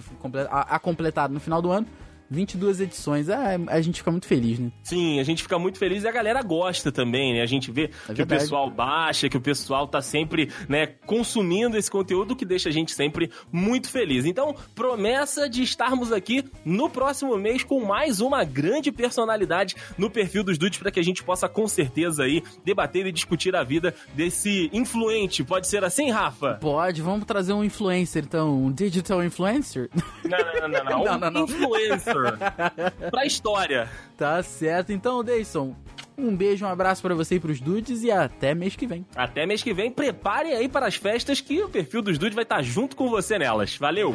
a, 0.49 0.75
a 0.75 0.79
completado 0.79 1.33
no 1.33 1.39
final 1.39 1.61
do 1.61 1.71
ano. 1.71 1.87
22 2.29 2.81
edições. 2.81 3.29
Ah, 3.29 3.57
a 3.67 3.81
gente 3.81 3.97
fica 3.97 4.11
muito 4.11 4.27
feliz, 4.27 4.59
né? 4.59 4.71
Sim, 4.83 5.19
a 5.19 5.23
gente 5.23 5.43
fica 5.43 5.57
muito 5.57 5.77
feliz 5.77 6.03
e 6.03 6.07
a 6.07 6.11
galera 6.11 6.41
gosta 6.41 6.91
também, 6.91 7.33
né? 7.33 7.41
A 7.41 7.45
gente 7.45 7.71
vê 7.71 7.89
que 8.13 8.21
o 8.21 8.23
É 8.23 8.25
pessoal 8.25 8.69
baixa, 8.69 9.29
que 9.29 9.37
o 9.37 9.41
pessoal 9.41 9.87
tá 9.87 10.01
sempre, 10.01 10.49
né, 10.67 10.87
consumindo 11.05 11.77
esse 11.77 11.89
conteúdo 11.89 12.35
que 12.35 12.45
deixa 12.45 12.69
a 12.69 12.71
gente 12.71 12.91
sempre 12.91 13.31
muito 13.51 13.89
feliz. 13.89 14.25
Então, 14.25 14.55
promessa 14.75 15.49
de 15.49 15.63
estarmos 15.63 16.11
aqui 16.11 16.43
no 16.63 16.89
próximo 16.89 17.37
mês 17.37 17.63
com 17.63 17.83
mais 17.83 18.21
uma 18.21 18.43
grande 18.43 18.91
personalidade 18.91 19.75
no 19.97 20.09
perfil 20.09 20.43
dos 20.43 20.57
dudes 20.57 20.77
para 20.79 20.91
que 20.91 20.99
a 20.99 21.03
gente 21.03 21.23
possa 21.23 21.49
com 21.49 21.67
certeza 21.67 22.23
aí 22.23 22.43
debater 22.63 23.05
e 23.05 23.11
discutir 23.11 23.55
a 23.55 23.63
vida 23.63 23.93
desse 24.13 24.69
influente. 24.71 25.43
Pode 25.43 25.67
ser 25.67 25.83
assim, 25.83 26.11
Rafa? 26.11 26.55
Pode, 26.55 27.01
vamos 27.01 27.25
trazer 27.25 27.53
um 27.53 27.63
influencer, 27.63 28.23
então, 28.23 28.65
um 28.65 28.71
digital 28.71 29.23
influencer? 29.23 29.89
Não, 30.23 30.37
não, 30.37 30.67
não, 30.67 30.83
não. 30.83 30.83
não. 30.83 30.99
Não, 31.09 31.17
não, 31.17 31.31
não. 31.31 31.43
influencer 31.45 32.18
pra 33.11 33.25
história. 33.25 33.89
tá 34.17 34.41
certo. 34.43 34.91
Então, 34.91 35.23
Deison, 35.23 35.75
um 36.17 36.35
beijo, 36.35 36.65
um 36.65 36.69
abraço 36.69 37.01
pra 37.01 37.15
você 37.15 37.35
e 37.35 37.39
pros 37.39 37.61
dudes 37.61 38.03
e 38.03 38.11
até 38.11 38.53
mês 38.53 38.75
que 38.75 38.85
vem. 38.85 39.05
Até 39.15 39.45
mês 39.45 39.63
que 39.63 39.73
vem, 39.73 39.89
preparem 39.91 40.53
aí 40.53 40.67
para 40.67 40.87
as 40.87 40.95
festas 40.95 41.39
que 41.39 41.63
o 41.63 41.69
perfil 41.69 42.01
dos 42.01 42.17
dudes 42.17 42.35
vai 42.35 42.43
estar 42.43 42.61
junto 42.61 42.95
com 42.95 43.09
você 43.09 43.39
nelas. 43.39 43.75
Valeu! 43.77 44.13